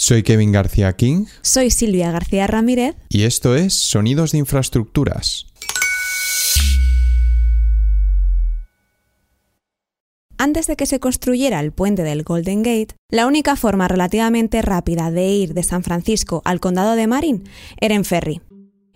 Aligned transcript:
Soy 0.00 0.22
Kevin 0.22 0.52
García 0.52 0.92
King. 0.92 1.24
Soy 1.42 1.70
Silvia 1.70 2.12
García 2.12 2.46
Ramírez. 2.46 2.94
Y 3.08 3.24
esto 3.24 3.56
es 3.56 3.74
Sonidos 3.74 4.30
de 4.30 4.38
Infraestructuras. 4.38 5.48
Antes 10.38 10.68
de 10.68 10.76
que 10.76 10.86
se 10.86 11.00
construyera 11.00 11.58
el 11.58 11.72
puente 11.72 12.04
del 12.04 12.22
Golden 12.22 12.62
Gate, 12.62 12.94
la 13.10 13.26
única 13.26 13.56
forma 13.56 13.88
relativamente 13.88 14.62
rápida 14.62 15.10
de 15.10 15.30
ir 15.30 15.52
de 15.52 15.64
San 15.64 15.82
Francisco 15.82 16.42
al 16.44 16.60
condado 16.60 16.94
de 16.94 17.08
Marin 17.08 17.48
era 17.80 17.96
en 17.96 18.04
ferry. 18.04 18.40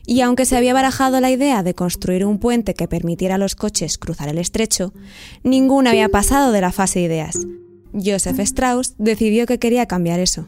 Y 0.07 0.21
aunque 0.21 0.47
se 0.47 0.57
había 0.57 0.73
barajado 0.73 1.21
la 1.21 1.33
idea 1.33 1.65
de 1.65 1.75
construir 1.75 2.25
un 2.25 2.39
puente 2.39 2.75
que 2.75 2.87
permitiera 2.87 3.35
a 3.35 3.39
los 3.39 3.57
coches 3.57 3.99
cruzar 3.99 4.29
el 4.29 4.39
estrecho, 4.39 4.95
ninguna 5.43 5.91
había 5.91 6.11
pasado 6.11 6.53
de 6.53 6.61
la 6.61 6.71
fase 6.71 7.01
de 7.01 7.07
ideas. 7.07 7.41
Joseph 7.93 8.39
Strauss 8.39 8.95
decidió 8.99 9.47
que 9.47 9.59
quería 9.59 9.87
cambiar 9.87 10.21
eso 10.21 10.47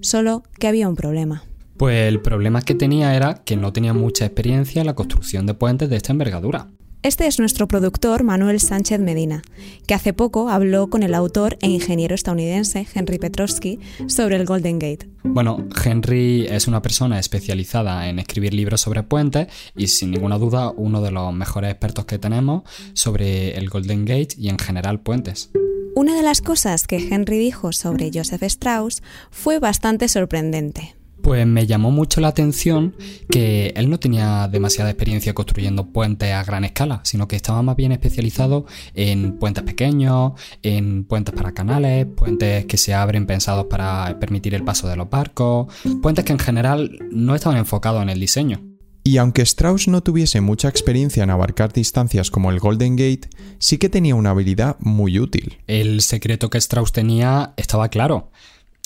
solo 0.00 0.42
que 0.58 0.68
había 0.68 0.88
un 0.88 0.96
problema. 0.96 1.44
Pues 1.76 2.08
el 2.08 2.20
problema 2.20 2.62
que 2.62 2.74
tenía 2.74 3.14
era 3.14 3.42
que 3.44 3.56
no 3.56 3.72
tenía 3.72 3.92
mucha 3.92 4.24
experiencia 4.24 4.80
en 4.80 4.86
la 4.86 4.94
construcción 4.94 5.46
de 5.46 5.54
puentes 5.54 5.90
de 5.90 5.96
esta 5.96 6.12
envergadura. 6.12 6.68
Este 7.04 7.26
es 7.26 7.38
nuestro 7.38 7.68
productor 7.68 8.22
Manuel 8.22 8.60
Sánchez 8.60 8.98
Medina, 8.98 9.42
que 9.86 9.92
hace 9.92 10.14
poco 10.14 10.48
habló 10.48 10.88
con 10.88 11.02
el 11.02 11.12
autor 11.12 11.58
e 11.60 11.68
ingeniero 11.68 12.14
estadounidense 12.14 12.86
Henry 12.94 13.18
Petrovsky 13.18 13.78
sobre 14.06 14.36
el 14.36 14.46
Golden 14.46 14.78
Gate. 14.78 15.10
Bueno, 15.22 15.68
Henry 15.84 16.46
es 16.48 16.66
una 16.66 16.80
persona 16.80 17.18
especializada 17.18 18.08
en 18.08 18.20
escribir 18.20 18.54
libros 18.54 18.80
sobre 18.80 19.02
puentes 19.02 19.48
y 19.76 19.88
sin 19.88 20.12
ninguna 20.12 20.38
duda 20.38 20.70
uno 20.70 21.02
de 21.02 21.10
los 21.10 21.34
mejores 21.34 21.72
expertos 21.72 22.06
que 22.06 22.18
tenemos 22.18 22.62
sobre 22.94 23.58
el 23.58 23.68
Golden 23.68 24.06
Gate 24.06 24.36
y 24.38 24.48
en 24.48 24.58
general 24.58 25.00
puentes. 25.00 25.50
Una 25.96 26.16
de 26.16 26.24
las 26.24 26.40
cosas 26.40 26.88
que 26.88 26.96
Henry 26.96 27.38
dijo 27.38 27.72
sobre 27.72 28.10
Joseph 28.12 28.42
Strauss 28.42 29.00
fue 29.30 29.60
bastante 29.60 30.08
sorprendente. 30.08 30.96
Pues 31.22 31.46
me 31.46 31.68
llamó 31.68 31.92
mucho 31.92 32.20
la 32.20 32.28
atención 32.28 32.96
que 33.30 33.72
él 33.76 33.88
no 33.88 34.00
tenía 34.00 34.48
demasiada 34.48 34.90
experiencia 34.90 35.34
construyendo 35.34 35.86
puentes 35.86 36.32
a 36.32 36.42
gran 36.42 36.64
escala, 36.64 37.00
sino 37.04 37.28
que 37.28 37.36
estaba 37.36 37.62
más 37.62 37.76
bien 37.76 37.92
especializado 37.92 38.66
en 38.94 39.38
puentes 39.38 39.62
pequeños, 39.62 40.32
en 40.64 41.04
puentes 41.04 41.32
para 41.32 41.52
canales, 41.52 42.06
puentes 42.06 42.66
que 42.66 42.76
se 42.76 42.92
abren 42.92 43.26
pensados 43.26 43.66
para 43.66 44.18
permitir 44.18 44.54
el 44.54 44.64
paso 44.64 44.88
de 44.88 44.96
los 44.96 45.08
barcos, 45.08 45.72
puentes 46.02 46.24
que 46.24 46.32
en 46.32 46.40
general 46.40 46.98
no 47.12 47.36
estaban 47.36 47.56
enfocados 47.56 48.02
en 48.02 48.08
el 48.10 48.18
diseño. 48.18 48.73
Y 49.06 49.18
aunque 49.18 49.42
Strauss 49.42 49.86
no 49.86 50.02
tuviese 50.02 50.40
mucha 50.40 50.68
experiencia 50.68 51.22
en 51.22 51.28
abarcar 51.28 51.74
distancias 51.74 52.30
como 52.30 52.50
el 52.50 52.58
Golden 52.58 52.96
Gate, 52.96 53.28
sí 53.58 53.76
que 53.76 53.90
tenía 53.90 54.14
una 54.14 54.30
habilidad 54.30 54.76
muy 54.80 55.18
útil. 55.18 55.58
El 55.66 56.00
secreto 56.00 56.48
que 56.48 56.56
Strauss 56.56 56.90
tenía 56.90 57.52
estaba 57.58 57.90
claro, 57.90 58.32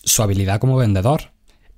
su 0.03 0.25
habilidad 0.25 0.59
como 0.59 0.77
vendedor. 0.77 1.31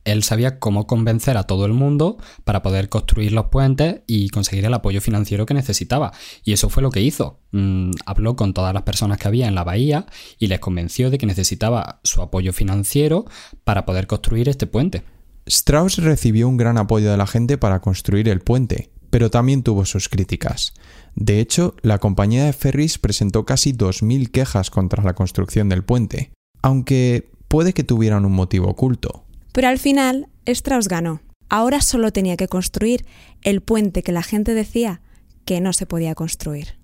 Él 0.05 0.22
sabía 0.22 0.58
cómo 0.58 0.86
convencer 0.86 1.36
a 1.36 1.42
todo 1.42 1.66
el 1.66 1.74
mundo 1.74 2.16
para 2.44 2.62
poder 2.62 2.88
construir 2.88 3.32
los 3.32 3.48
puentes 3.48 4.00
y 4.06 4.30
conseguir 4.30 4.64
el 4.64 4.72
apoyo 4.72 5.02
financiero 5.02 5.44
que 5.44 5.52
necesitaba. 5.52 6.12
Y 6.42 6.54
eso 6.54 6.70
fue 6.70 6.82
lo 6.82 6.91
que 6.91 7.02
hizo. 7.02 7.41
Mm, 7.52 7.91
habló 8.06 8.36
con 8.36 8.54
todas 8.54 8.72
las 8.72 8.84
personas 8.84 9.19
que 9.19 9.28
había 9.28 9.48
en 9.48 9.54
la 9.54 9.64
bahía 9.64 10.06
y 10.38 10.47
les 10.47 10.60
convenció 10.60 11.10
de 11.10 11.19
que 11.19 11.27
necesitaba 11.27 12.00
su 12.04 12.22
apoyo 12.22 12.54
financiero 12.54 13.27
para 13.64 13.84
poder 13.84 14.06
construir 14.06 14.48
este 14.48 14.66
puente. 14.66 15.02
Strauss 15.46 15.98
recibió 15.98 16.48
un 16.48 16.56
gran 16.56 16.78
apoyo 16.78 17.10
de 17.10 17.16
la 17.16 17.27
gente 17.27 17.58
para 17.58 17.80
construir 17.80 18.28
el 18.28 18.41
puente, 18.41 18.91
pero 19.10 19.30
también 19.30 19.62
tuvo 19.62 19.84
sus 19.84 20.08
críticas. 20.08 20.72
De 21.14 21.41
hecho, 21.41 21.74
la 21.82 21.98
compañía 21.98 22.44
de 22.44 22.52
ferries 22.52 22.98
presentó 22.98 23.44
casi 23.44 23.72
2.000 23.72 24.30
quejas 24.30 24.70
contra 24.70 25.02
la 25.02 25.14
construcción 25.14 25.69
del 25.69 25.84
puente, 25.84 26.32
aunque 26.62 27.30
puede 27.48 27.72
que 27.72 27.84
tuvieran 27.84 28.24
un 28.24 28.32
motivo 28.32 28.69
oculto. 28.69 29.24
Pero 29.52 29.69
al 29.69 29.78
final, 29.78 30.28
Strauss 30.47 30.88
ganó. 30.88 31.20
Ahora 31.48 31.80
solo 31.80 32.12
tenía 32.12 32.36
que 32.36 32.47
construir 32.47 33.04
el 33.42 33.60
puente 33.60 34.04
que 34.04 34.12
la 34.12 34.22
gente 34.22 34.54
decía 34.54 35.00
que 35.44 35.60
no 35.60 35.72
se 35.72 35.86
podía 35.86 36.14
construir. 36.14 36.78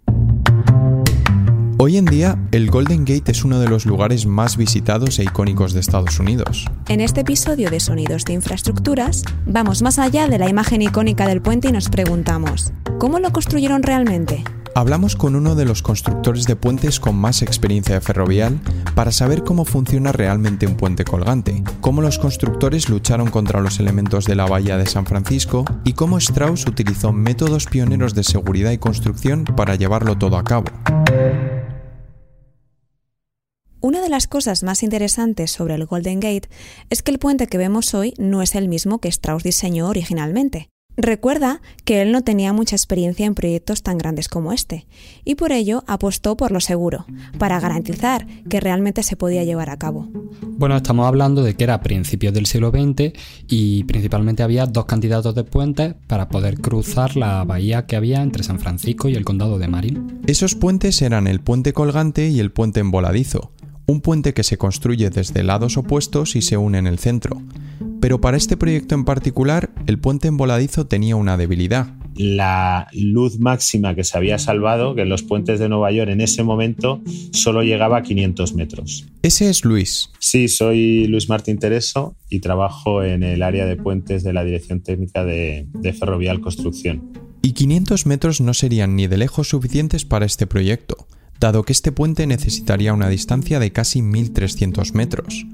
Hoy 1.79 1.99
en 1.99 2.07
día, 2.07 2.39
el 2.53 2.71
Golden 2.71 3.05
Gate 3.05 3.33
es 3.33 3.45
uno 3.45 3.61
de 3.61 3.69
los 3.69 3.85
lugares 3.85 4.25
más 4.25 4.57
visitados 4.57 5.19
e 5.19 5.25
icónicos 5.25 5.75
de 5.75 5.81
Estados 5.81 6.19
Unidos. 6.19 6.65
En 6.89 7.03
este 7.03 7.21
episodio 7.21 7.69
de 7.69 7.81
Sonidos 7.81 8.25
de 8.25 8.33
Infraestructuras, 8.33 9.23
vamos 9.45 9.83
más 9.83 9.99
allá 9.99 10.27
de 10.27 10.39
la 10.39 10.49
imagen 10.49 10.81
icónica 10.81 11.27
del 11.27 11.43
puente 11.43 11.69
y 11.69 11.73
nos 11.73 11.91
preguntamos, 11.91 12.73
¿cómo 12.99 13.19
lo 13.19 13.31
construyeron 13.31 13.83
realmente? 13.83 14.43
Hablamos 14.75 15.17
con 15.17 15.37
uno 15.37 15.55
de 15.55 15.67
los 15.67 15.83
constructores 15.83 16.47
de 16.47 16.57
puentes 16.57 16.99
con 16.99 17.15
más 17.15 17.43
experiencia 17.43 18.01
ferrovial 18.01 18.59
para 18.95 19.13
saber 19.13 19.45
cómo 19.45 19.67
funciona 19.67 20.13
realmente 20.13 20.67
un 20.67 20.79
puente 20.79 21.05
colgante, 21.05 21.63
cómo 21.83 22.01
los 22.01 22.19
constructores 22.19 22.89
lucharon 22.89 23.29
contra 23.29 23.61
los 23.61 23.81
elementos 23.81 24.25
de 24.25 24.35
la 24.35 24.47
bahía 24.47 24.79
de 24.79 24.87
San 24.87 25.05
Francisco 25.05 25.67
y 25.85 25.93
cómo 25.93 26.17
Strauss 26.17 26.67
utilizó 26.67 27.13
métodos 27.13 27.67
pioneros 27.67 28.15
de 28.15 28.25
seguridad 28.25 28.71
y 28.71 28.79
construcción 28.79 29.45
para 29.45 29.75
llevarlo 29.75 30.17
todo 30.17 30.39
a 30.39 30.45
cabo. 30.45 30.65
Una 33.81 34.01
de 34.01 34.09
las 34.09 34.27
cosas 34.27 34.63
más 34.63 34.83
interesantes 34.83 35.51
sobre 35.51 35.75
el 35.75 35.87
Golden 35.87 36.21
Gate 36.21 36.49
es 36.91 37.03
que 37.03 37.11
el 37.11 37.19
puente 37.19 37.47
que 37.47 37.59
vemos 37.59 37.95
hoy 37.95 38.15
no 38.19 38.43
es 38.43 38.55
el 38.55 38.69
mismo 38.69 39.01
que 39.01 39.09
Strauss 39.09 39.43
diseñó 39.43 39.89
originalmente. 39.89 40.71
Recuerda 40.99 41.61
que 41.85 42.01
él 42.01 42.11
no 42.11 42.23
tenía 42.23 42.55
mucha 42.55 42.75
experiencia 42.75 43.27
en 43.27 43.35
proyectos 43.35 43.83
tan 43.83 43.99
grandes 43.99 44.29
como 44.29 44.55
este, 44.55 44.87
y 45.27 45.35
por 45.35 45.53
ello 45.53 45.85
apostó 45.87 46.39
por 46.39 46.53
lo 46.53 46.61
seguro, 46.61 47.05
para 47.39 47.61
garantizar 47.61 48.27
que 48.49 48.61
realmente 48.61 49.03
se 49.03 49.15
podía 49.15 49.45
llevar 49.45 49.69
a 49.69 49.77
cabo. 49.77 50.09
Bueno, 50.43 50.75
estamos 50.75 51.07
hablando 51.07 51.43
de 51.43 51.55
que 51.55 51.65
era 51.65 51.75
a 51.75 51.83
principios 51.83 52.33
del 52.33 52.47
siglo 52.47 52.71
XX 52.71 53.13
y 53.47 53.85
principalmente 53.85 54.43
había 54.43 54.65
dos 54.65 54.87
candidatos 54.87 55.35
de 55.35 55.45
puentes 55.45 55.95
para 56.07 56.31
poder 56.31 56.63
cruzar 56.63 57.15
la 57.15 57.45
bahía 57.45 57.85
que 57.85 57.97
había 57.97 58.23
entre 58.23 58.43
San 58.43 58.59
Francisco 58.59 59.11
y 59.11 59.17
el 59.17 59.25
condado 59.27 59.59
de 59.59 59.69
Marin. 59.69 60.23
Esos 60.27 60.55
puentes 60.55 61.03
eran 61.03 61.27
el 61.27 61.41
puente 61.41 61.75
colgante 61.75 62.31
y 62.31 62.41
el 62.41 62.53
puente 62.53 62.81
envoladizo, 62.81 63.53
un 63.87 64.01
puente 64.01 64.35
que 64.35 64.43
se 64.43 64.59
construye 64.59 65.11
desde 65.11 65.43
lados 65.43 65.77
opuestos 65.77 66.37
y 66.37 66.43
se 66.43 66.57
une 66.57 66.79
en 66.79 66.87
el 66.87 66.99
centro. 66.99 67.43
Pero 68.01 68.21
para 68.21 68.37
este 68.37 68.57
proyecto 68.57 68.95
en 68.95 69.05
particular, 69.05 69.71
el 69.87 69.99
puente 69.99 70.29
en 70.29 70.37
voladizo 70.37 70.87
tenía 70.87 71.17
una 71.17 71.37
debilidad. 71.37 71.95
La 72.15 72.89
luz 72.93 73.39
máxima 73.39 73.95
que 73.95 74.03
se 74.03 74.17
había 74.17 74.39
salvado, 74.39 74.95
que 74.95 75.03
en 75.03 75.09
los 75.09 75.23
puentes 75.23 75.61
de 75.61 75.69
Nueva 75.69 75.93
York 75.93 76.11
en 76.11 76.21
ese 76.21 76.43
momento 76.43 77.03
solo 77.33 77.63
llegaba 77.63 77.99
a 77.99 78.03
500 78.03 78.55
metros. 78.55 79.07
Ese 79.23 79.51
es 79.51 79.65
Luis. 79.65 80.11
Sí, 80.19 80.49
soy 80.49 81.07
Luis 81.09 81.29
Martín 81.29 81.59
Tereso 81.59 82.17
y 82.31 82.41
trabajo 82.41 83.03
en 83.03 83.23
el 83.23 83.43
área 83.43 83.67
de 83.67 83.77
puentes 83.77 84.25
de 84.25 84.33
la 84.33 84.45
Dirección 84.45 84.81
Técnica 84.81 85.25
de, 85.25 85.67
de 85.73 85.93
Ferrovial 85.93 86.41
Construcción. 86.41 87.13
Y 87.43 87.53
500 87.53 88.07
metros 88.07 88.41
no 88.41 88.55
serían 88.55 88.97
ni 88.97 89.07
de 89.07 89.19
lejos 89.19 89.51
suficientes 89.51 90.05
para 90.05 90.27
este 90.27 90.47
proyecto 90.47 91.07
dado 91.41 91.63
que 91.65 91.73
este 91.73 91.93
puente 91.93 92.27
necesitaría 92.27 92.93
una 92.93 93.09
distancia 93.09 93.59
de 93.59 93.73
casi 93.73 94.03
1300 94.03 94.95
metros. 94.95 95.47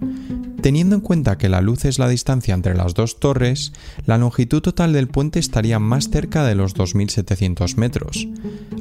Teniendo 0.63 0.95
en 0.95 1.01
cuenta 1.01 1.39
que 1.39 1.49
la 1.49 1.61
luz 1.61 1.85
es 1.85 1.99
la 1.99 2.09
distancia 2.09 2.55
entre 2.55 2.77
las 2.77 2.95
dos 2.95 3.19
torres, 3.19 3.73
la 4.07 4.17
longitud 4.17 4.63
total 4.63 4.93
del 4.93 5.09
puente 5.09 5.41
estaría 5.41 5.81
más 5.81 6.09
cerca 6.09 6.47
de 6.47 6.55
los 6.55 6.75
2700 6.75 7.77
metros. 7.79 8.29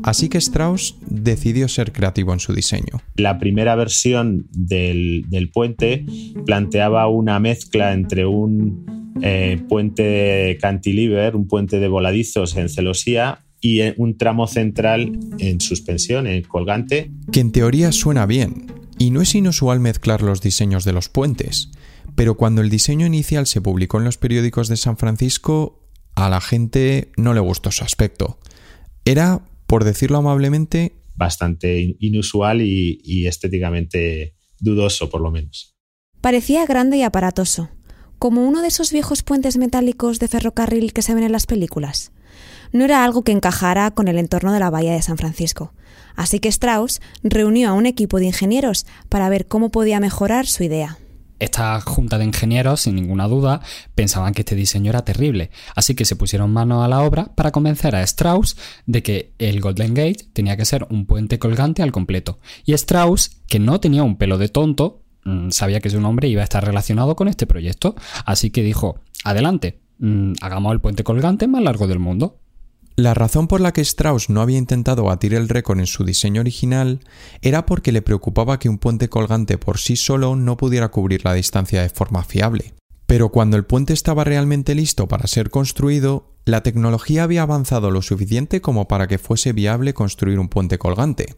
Así 0.04 0.30
que 0.30 0.38
Strauss 0.38 0.96
decidió 1.08 1.68
ser 1.68 1.92
creativo 1.92 2.34
en 2.34 2.40
su 2.40 2.54
diseño. 2.54 3.02
La 3.16 3.40
primera 3.40 3.76
versión 3.76 4.46
del, 4.52 5.26
puente 5.52 6.06
planteaba 6.46 7.08
una 7.08 7.40
mezcla 7.40 7.94
entre 7.94 8.28
un 8.28 9.16
eh, 9.24 9.60
puente 9.68 10.60
cantilever, 10.62 11.36
un 11.36 11.48
puente 11.48 11.80
de 11.80 11.88
voladizos 11.88 12.58
en 12.58 12.70
celosía 12.70 13.40
y 13.62 13.82
un 13.98 14.18
tramo 14.18 14.48
central 14.48 15.20
en 15.38 15.62
suspensión, 15.62 16.26
en 16.26 16.42
colgante. 16.42 17.12
Que 17.32 17.40
en 17.40 17.52
teoría 17.52 17.92
suena 17.92 18.26
bien, 18.26 18.74
y 18.98 19.12
no 19.12 19.22
es 19.22 19.36
inusual 19.36 19.80
mezclar 19.80 20.24
los 20.24 20.42
diseños 20.42 20.84
de 20.84 20.94
los 20.94 21.10
puentes, 21.10 21.70
pero 22.16 22.36
cuando 22.36 22.62
el 22.62 22.70
diseño 22.70 23.06
inicial 23.06 23.46
se 23.46 23.62
publicó 23.62 24.00
en 24.00 24.04
los 24.04 24.18
periódicos 24.18 24.68
de 24.68 24.78
San 24.78 24.98
Francisco, 24.98 25.88
a 26.16 26.30
la 26.30 26.42
gente 26.42 27.12
no 27.16 27.34
le 27.34 27.40
gustó 27.40 27.72
su 27.72 27.84
aspecto. 27.84 28.40
Era, 29.06 29.46
por 29.68 29.84
decirlo 29.84 30.18
amablemente, 30.18 30.96
bastante 31.16 31.96
inusual 32.00 32.62
y, 32.62 33.00
y 33.04 33.28
estéticamente 33.28 34.36
dudoso, 34.60 35.10
por 35.10 35.22
lo 35.22 35.30
menos. 35.32 35.76
Parecía 36.20 36.66
grande 36.66 36.98
y 36.98 37.04
aparatoso, 37.04 37.70
como 38.18 38.48
uno 38.48 38.62
de 38.62 38.68
esos 38.68 38.92
viejos 38.92 39.22
puentes 39.22 39.58
metálicos 39.58 40.20
de 40.20 40.28
ferrocarril 40.28 40.94
que 40.94 41.02
se 41.02 41.14
ven 41.14 41.24
en 41.24 41.32
las 41.32 41.46
películas 41.46 42.12
no 42.72 42.86
era 42.86 43.04
algo 43.04 43.24
que 43.24 43.32
encajara 43.32 43.92
con 43.92 44.08
el 44.08 44.18
entorno 44.18 44.54
de 44.54 44.60
la 44.60 44.70
bahía 44.70 44.94
de 44.94 45.02
San 45.02 45.18
Francisco. 45.18 45.74
Así 46.16 46.40
que 46.40 46.50
Strauss 46.50 47.02
reunió 47.24 47.70
a 47.70 47.74
un 47.74 47.86
equipo 47.86 48.20
de 48.20 48.26
ingenieros 48.26 48.86
para 49.10 49.30
ver 49.30 49.48
cómo 49.48 49.70
podía 49.70 50.00
mejorar 50.00 50.46
su 50.46 50.64
idea. 50.64 50.98
Esta 51.42 51.82
junta 51.82 52.20
de 52.20 52.26
ingenieros, 52.26 52.82
sin 52.82 52.94
ninguna 52.94 53.28
duda, 53.28 53.62
pensaban 53.96 54.32
que 54.36 54.42
este 54.42 54.54
diseño 54.54 54.92
era 54.92 55.04
terrible, 55.04 55.50
así 55.76 55.96
que 55.96 56.06
se 56.06 56.16
pusieron 56.16 56.54
mano 56.54 56.84
a 56.84 56.88
la 56.88 57.02
obra 57.02 57.34
para 57.34 57.50
convencer 57.50 57.96
a 57.96 58.04
Strauss 58.04 58.56
de 58.86 59.02
que 59.02 59.34
el 59.40 59.60
Golden 59.60 59.96
Gate 59.96 60.28
tenía 60.34 60.56
que 60.56 60.66
ser 60.66 60.86
un 60.92 61.08
puente 61.08 61.40
colgante 61.40 61.82
al 61.82 61.92
completo. 61.92 62.38
Y 62.64 62.74
Strauss, 62.74 63.42
que 63.48 63.58
no 63.58 63.80
tenía 63.80 64.04
un 64.04 64.18
pelo 64.18 64.38
de 64.38 64.50
tonto, 64.50 65.02
mm, 65.26 65.50
sabía 65.50 65.80
que 65.80 65.90
su 65.90 66.00
nombre 66.00 66.28
iba 66.28 66.42
a 66.42 66.44
estar 66.44 66.64
relacionado 66.64 67.16
con 67.16 67.28
este 67.28 67.48
proyecto, 67.48 67.96
así 68.24 68.52
que 68.52 68.62
dijo, 68.62 69.00
adelante, 69.24 69.80
mm, 69.98 70.34
hagamos 70.42 70.74
el 70.74 70.80
puente 70.80 71.04
colgante 71.04 71.48
más 71.48 71.64
largo 71.64 71.88
del 71.88 71.98
mundo. 71.98 72.41
La 73.02 73.16
razón 73.16 73.48
por 73.48 73.62
la 73.62 73.74
que 73.74 73.82
Strauss 73.82 74.30
no 74.30 74.42
había 74.42 74.60
intentado 74.60 75.06
batir 75.06 75.34
el 75.34 75.50
récord 75.50 75.80
en 75.80 75.88
su 75.88 76.04
diseño 76.04 76.42
original 76.42 77.00
era 77.42 77.66
porque 77.66 77.92
le 77.92 78.04
preocupaba 78.04 78.60
que 78.60 78.70
un 78.70 78.78
puente 78.78 79.10
colgante 79.10 79.58
por 79.58 79.80
sí 79.80 79.96
solo 79.96 80.36
no 80.36 80.56
pudiera 80.56 80.90
cubrir 80.90 81.26
la 81.26 81.34
distancia 81.34 81.82
de 81.82 81.90
forma 81.90 82.24
fiable. 82.24 82.76
Pero 83.08 83.30
cuando 83.30 83.58
el 83.58 83.66
puente 83.66 83.94
estaba 83.94 84.24
realmente 84.24 84.76
listo 84.76 85.08
para 85.08 85.26
ser 85.26 85.50
construido, 85.50 86.36
la 86.46 86.62
tecnología 86.62 87.24
había 87.24 87.42
avanzado 87.42 87.90
lo 87.90 88.04
suficiente 88.04 88.62
como 88.62 88.88
para 88.88 89.08
que 89.08 89.18
fuese 89.18 89.52
viable 89.52 89.96
construir 89.96 90.38
un 90.38 90.50
puente 90.50 90.78
colgante, 90.78 91.34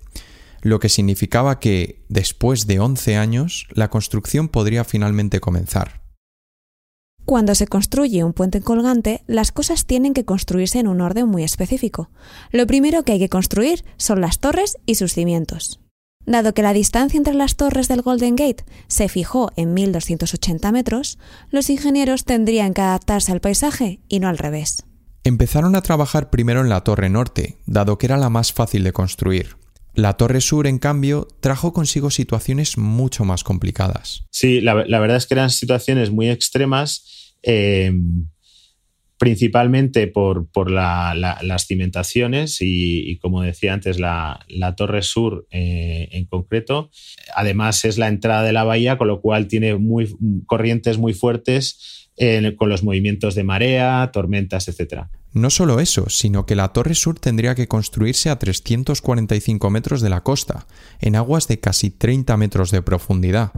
lo 0.63 0.81
que 0.81 0.89
significaba 0.89 1.61
que, 1.61 2.03
después 2.09 2.67
de 2.67 2.81
11 2.81 3.15
años, 3.15 3.67
la 3.71 3.89
construcción 3.89 4.49
podría 4.49 4.83
finalmente 4.83 5.39
comenzar. 5.39 6.02
Cuando 7.25 7.55
se 7.55 7.67
construye 7.67 8.23
un 8.23 8.33
puente 8.33 8.61
colgante, 8.61 9.23
las 9.27 9.51
cosas 9.51 9.85
tienen 9.85 10.13
que 10.13 10.25
construirse 10.25 10.79
en 10.79 10.87
un 10.87 10.99
orden 10.99 11.27
muy 11.27 11.43
específico. 11.43 12.09
Lo 12.51 12.67
primero 12.67 13.03
que 13.03 13.13
hay 13.13 13.19
que 13.19 13.29
construir 13.29 13.85
son 13.97 14.19
las 14.19 14.39
torres 14.39 14.77
y 14.85 14.95
sus 14.95 15.13
cimientos. 15.13 15.79
Dado 16.25 16.53
que 16.53 16.61
la 16.61 16.73
distancia 16.73 17.17
entre 17.17 17.33
las 17.33 17.55
torres 17.55 17.87
del 17.87 18.01
Golden 18.01 18.35
Gate 18.35 18.65
se 18.87 19.09
fijó 19.09 19.51
en 19.55 19.73
1280 19.73 20.71
metros, 20.71 21.17
los 21.49 21.69
ingenieros 21.69 22.25
tendrían 22.25 22.73
que 22.73 22.81
adaptarse 22.81 23.31
al 23.31 23.41
paisaje 23.41 23.99
y 24.07 24.19
no 24.19 24.27
al 24.27 24.37
revés. 24.37 24.85
Empezaron 25.25 25.75
a 25.75 25.81
trabajar 25.81 26.29
primero 26.29 26.61
en 26.61 26.69
la 26.69 26.81
torre 26.81 27.09
norte, 27.09 27.57
dado 27.65 27.97
que 27.97 28.07
era 28.07 28.17
la 28.17 28.29
más 28.29 28.51
fácil 28.51 28.83
de 28.83 28.91
construir. 28.91 29.57
La 29.93 30.13
torre 30.13 30.41
sur, 30.41 30.67
en 30.67 30.79
cambio, 30.79 31.27
trajo 31.39 31.73
consigo 31.73 32.09
situaciones 32.09 32.77
mucho 32.77 33.25
más 33.25 33.43
complicadas. 33.43 34.25
Sí, 34.31 34.61
la, 34.61 34.73
verdad 34.73 35.17
es 35.17 35.27
que 35.27 35.35
eran 35.35 35.49
situaciones 35.49 36.11
muy 36.11 36.29
extremas. 36.29 37.35
Eh, 37.43 37.91
principalmente 39.23 40.07
por, 40.07 40.69
las 40.69 41.65
cimentaciones 41.65 42.57
y, 42.59 43.17
como 43.19 43.41
decía 43.41 43.71
antes, 43.71 43.97
la, 43.97 44.45
Torre 44.75 45.01
Sur 45.01 45.47
eh, 45.49 46.09
en 46.11 46.25
concreto. 46.25 46.89
Además 47.33 47.85
es 47.85 47.97
la 47.97 48.09
entrada 48.09 48.43
de 48.43 48.51
la 48.51 48.65
bahía, 48.65 48.97
con 48.97 49.07
lo 49.07 49.21
cual 49.21 49.47
tiene 49.47 49.75
muy, 49.75 50.13
corrientes 50.45 50.97
muy 50.97 51.13
fuertes 51.13 52.02
con 52.57 52.69
los 52.69 52.83
movimientos 52.83 53.35
de 53.35 53.43
marea, 53.43 54.09
tormentas, 54.11 54.67
etc. 54.67 55.05
No 55.31 55.49
solo 55.49 55.79
eso, 55.79 56.09
sino 56.09 56.45
que 56.45 56.55
la 56.55 56.69
Torre 56.69 56.93
Sur 56.93 57.19
tendría 57.19 57.55
que 57.55 57.67
construirse 57.67 58.29
a 58.29 58.37
345 58.37 59.69
metros 59.69 60.01
de 60.01 60.09
la 60.09 60.21
costa, 60.21 60.67
en 61.01 61.15
aguas 61.15 61.47
de 61.47 61.59
casi 61.59 61.89
30 61.89 62.37
metros 62.37 62.69
de 62.69 62.81
profundidad. 62.81 63.51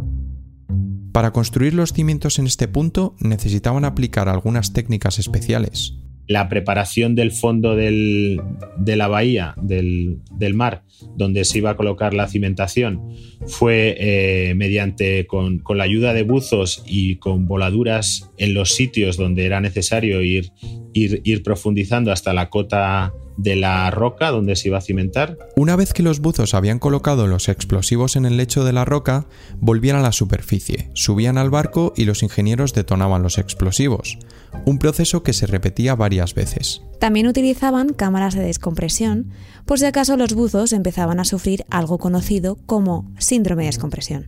Para 1.12 1.32
construir 1.32 1.74
los 1.74 1.94
cimientos 1.94 2.40
en 2.40 2.48
este 2.48 2.68
punto 2.68 3.16
necesitaban 3.20 3.86
aplicar 3.86 4.30
algunas 4.30 4.74
técnicas 4.74 5.20
especiales. 5.20 5.96
La 6.28 6.50
preparación 6.50 7.16
del 7.16 7.32
fondo 7.32 7.76
de 7.76 8.40
la 8.86 9.08
bahía, 9.08 9.54
del, 9.62 10.20
mar, 10.54 10.84
donde 11.16 11.46
se 11.46 11.60
iba 11.60 11.72
a 11.72 11.78
colocar 11.78 12.14
la 12.14 12.28
cimentación, 12.28 13.02
fue 13.48 13.96
eh, 14.00 14.54
mediante 14.56 15.28
con, 15.28 15.62
la 15.76 15.84
ayuda 15.84 16.14
de 16.14 16.24
buzos 16.24 16.84
y 16.88 17.18
con 17.18 17.48
voladuras 17.48 18.32
en 18.38 18.54
los 18.54 18.74
sitios 18.74 19.18
donde 19.18 19.46
era 19.46 19.62
necesario 19.62 20.22
ir, 20.22 20.52
ir, 20.94 21.22
ir 21.24 21.44
profundizando 21.44 22.12
hasta 22.12 22.34
la 22.34 22.50
cota 22.50 23.14
de 23.38 23.56
la 23.56 23.90
roca 23.92 24.32
donde 24.32 24.56
se 24.56 24.70
iba 24.70 24.78
a 24.78 24.82
cimentar. 24.82 25.38
Una 25.56 25.76
vez 25.76 25.94
que 25.94 26.04
los 26.04 26.20
buzos 26.20 26.54
habían 26.54 26.80
colocado 26.80 27.28
los 27.28 27.50
explosivos 27.50 28.16
en 28.16 28.26
el 28.26 28.38
lecho 28.38 28.64
de 28.64 28.74
la 28.74 28.86
roca, 28.86 29.28
volvían 29.60 29.98
a 29.98 30.02
la 30.02 30.12
superficie, 30.12 30.90
subían 30.94 31.38
al 31.38 31.50
barco 31.50 31.94
y 31.96 32.06
los 32.06 32.24
ingenieros 32.24 32.74
detonaban 32.74 33.24
los 33.24 33.38
explosivos, 33.38 34.18
un 34.66 34.80
proceso 34.80 35.24
que 35.24 35.34
se 35.34 35.48
repetía 35.48 35.96
varias 35.96 36.34
veces. 36.34 36.82
También 37.00 37.28
utilizaban 37.28 37.94
cámaras 37.94 38.34
de 38.34 38.44
descompresión 38.44 39.32
por 39.66 39.80
si 39.80 39.86
acaso 39.86 40.16
los 40.16 40.34
buzos 40.34 40.74
empezaban 40.74 41.20
a 41.20 41.26
sufrir 41.26 41.66
algo 41.70 41.98
conocido 41.98 42.58
como 42.66 43.12
síndrome 43.18 43.64
de 43.64 43.70
descompresión. 43.70 44.28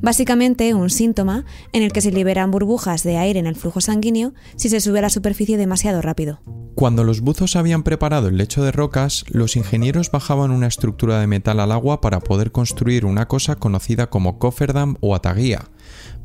Básicamente 0.00 0.74
un 0.74 0.90
síntoma 0.90 1.44
en 1.72 1.82
el 1.82 1.92
que 1.92 2.00
se 2.00 2.10
liberan 2.10 2.50
burbujas 2.50 3.02
de 3.02 3.16
aire 3.16 3.38
en 3.38 3.46
el 3.46 3.56
flujo 3.56 3.80
sanguíneo 3.80 4.34
si 4.56 4.68
se 4.68 4.80
sube 4.80 4.98
a 4.98 5.02
la 5.02 5.10
superficie 5.10 5.56
demasiado 5.56 6.02
rápido. 6.02 6.40
Cuando 6.74 7.04
los 7.04 7.20
buzos 7.20 7.54
habían 7.54 7.82
preparado 7.82 8.28
el 8.28 8.36
lecho 8.36 8.64
de 8.64 8.72
rocas, 8.72 9.24
los 9.28 9.56
ingenieros 9.56 10.10
bajaban 10.10 10.50
una 10.50 10.66
estructura 10.66 11.20
de 11.20 11.26
metal 11.26 11.60
al 11.60 11.70
agua 11.70 12.00
para 12.00 12.20
poder 12.20 12.50
construir 12.50 13.04
una 13.04 13.28
cosa 13.28 13.56
conocida 13.56 14.10
como 14.10 14.38
cofferdam 14.38 14.96
o 15.00 15.14
ataguía. 15.14 15.68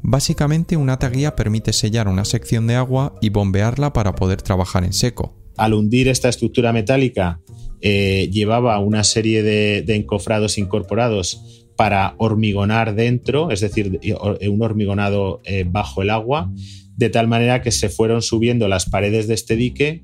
Básicamente 0.01 0.77
una 0.77 0.93
ataguía 0.93 1.35
permite 1.35 1.73
sellar 1.73 2.07
una 2.07 2.25
sección 2.25 2.67
de 2.67 2.75
agua 2.75 3.15
y 3.21 3.29
bombearla 3.29 3.93
para 3.93 4.15
poder 4.15 4.41
trabajar 4.41 4.83
en 4.83 4.93
seco. 4.93 5.35
Al 5.57 5.73
hundir 5.73 6.07
esta 6.07 6.29
estructura 6.29 6.71
metálica 6.71 7.39
eh, 7.81 8.29
llevaba 8.31 8.79
una 8.79 9.03
serie 9.03 9.43
de, 9.43 9.83
encofrados 9.87 10.57
incorporados 10.57 11.65
para 11.75 12.15
hormigonar 12.17 12.95
dentro, 12.95 13.51
es 13.51 13.61
decir, 13.61 13.99
un 14.47 14.61
hormigonado 14.61 15.41
eh, 15.45 15.63
bajo 15.67 16.01
el 16.01 16.09
agua, 16.09 16.51
de 16.95 17.09
tal 17.09 17.27
manera 17.27 17.61
que 17.61 17.71
se 17.71 17.89
fueron 17.89 18.21
subiendo 18.21 18.67
las 18.67 18.89
paredes 18.89 19.27
de 19.27 19.35
este 19.35 19.55
dique 19.55 20.03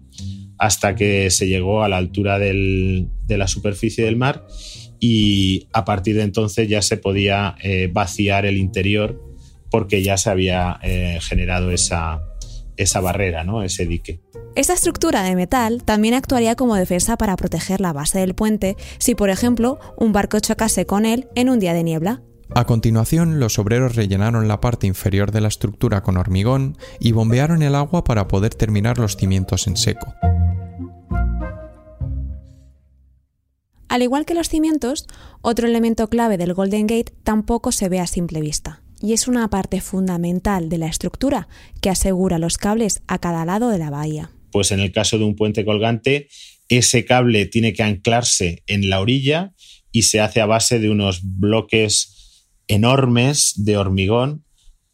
hasta 0.59 0.95
que 0.95 1.31
se 1.31 1.47
llegó 1.47 1.83
a 1.83 1.89
la 1.89 1.97
altura 1.97 2.37
de 2.37 3.07
la 3.27 3.47
superficie 3.47 4.05
del 4.05 4.15
mar 4.15 4.45
y 4.99 5.67
a 5.73 5.83
partir 5.83 6.15
de 6.15 6.21
entonces 6.21 6.69
ya 6.69 6.81
se 6.81 6.95
podía 6.95 7.55
eh, 7.61 7.89
vaciar 7.91 8.45
el 8.45 8.57
interior 8.57 9.21
porque 9.73 10.03
ya 10.03 10.17
se 10.17 10.29
había 10.29 10.79
generado 11.19 11.71
esa, 11.71 12.21
esa 12.77 13.01
barrera, 13.01 13.43
¿no? 13.43 13.63
ese 13.63 13.87
dique. 13.87 14.21
Esta 14.53 14.73
estructura 14.73 15.23
de 15.23 15.35
metal 15.35 15.81
también 15.83 16.13
actuaría 16.13 16.55
como 16.55 16.75
defensa 16.75 17.17
para 17.17 17.35
proteger 17.35 17.81
la 17.81 17.91
base 17.91 18.19
del 18.19 18.35
puente 18.35 18.77
si, 18.99 19.15
por 19.15 19.31
ejemplo, 19.31 19.79
un 19.97 20.13
barco 20.13 20.39
chocase 20.39 20.85
con 20.85 21.07
él 21.07 21.27
en 21.33 21.49
un 21.49 21.57
día 21.57 21.73
de 21.73 21.83
niebla. 21.83 22.21
A 22.53 22.65
continuación, 22.65 23.39
los 23.39 23.57
obreros 23.57 23.95
rellenaron 23.95 24.47
la 24.47 24.61
parte 24.61 24.85
inferior 24.85 25.31
de 25.31 25.41
la 25.41 25.47
estructura 25.47 26.03
con 26.03 26.17
hormigón 26.17 26.77
y 26.99 27.11
bombearon 27.11 27.63
el 27.63 27.73
agua 27.73 28.03
para 28.03 28.27
poder 28.27 28.53
terminar 28.53 28.99
los 28.99 29.17
cimientos 29.17 29.65
en 29.65 29.75
seco. 29.75 30.13
Al 33.89 34.03
igual 34.03 34.25
que 34.27 34.35
los 34.35 34.49
cimientos, 34.49 35.07
otro 35.41 35.67
elemento 35.67 36.07
clave 36.09 36.37
del 36.37 36.53
Golden 36.53 36.85
Gate 36.85 37.11
tampoco 37.23 37.71
se 37.71 37.89
ve 37.89 37.99
a 37.99 38.05
simple 38.05 38.39
vista 38.39 38.82
y 39.03 39.11
es 39.11 39.27
una 39.27 39.49
parte 39.49 39.81
fundamental 39.81 40.69
de 40.69 40.77
la 40.77 40.87
estructura 40.87 41.49
que 41.81 41.89
asegura 41.89 42.39
los 42.39 42.57
cables 42.57 43.03
a 43.05 43.19
cada 43.19 43.43
lado 43.43 43.69
de 43.69 43.77
la 43.77 43.89
bahía. 43.89 44.31
Pues 44.49 44.71
en 44.71 44.79
el 44.79 44.93
caso 44.93 45.17
de 45.17 45.25
un 45.25 45.35
puente 45.35 45.65
colgante, 45.65 46.29
ese 46.69 47.03
cable 47.03 47.45
tiene 47.45 47.73
que 47.73 47.83
anclarse 47.83 48.63
en 48.65 48.89
la 48.89 49.01
orilla 49.01 49.53
y 49.91 50.03
se 50.03 50.21
hace 50.21 50.39
a 50.39 50.45
base 50.45 50.79
de 50.79 50.89
unos 50.89 51.19
bloques 51.21 52.47
enormes 52.67 53.53
de 53.57 53.75
hormigón 53.75 54.45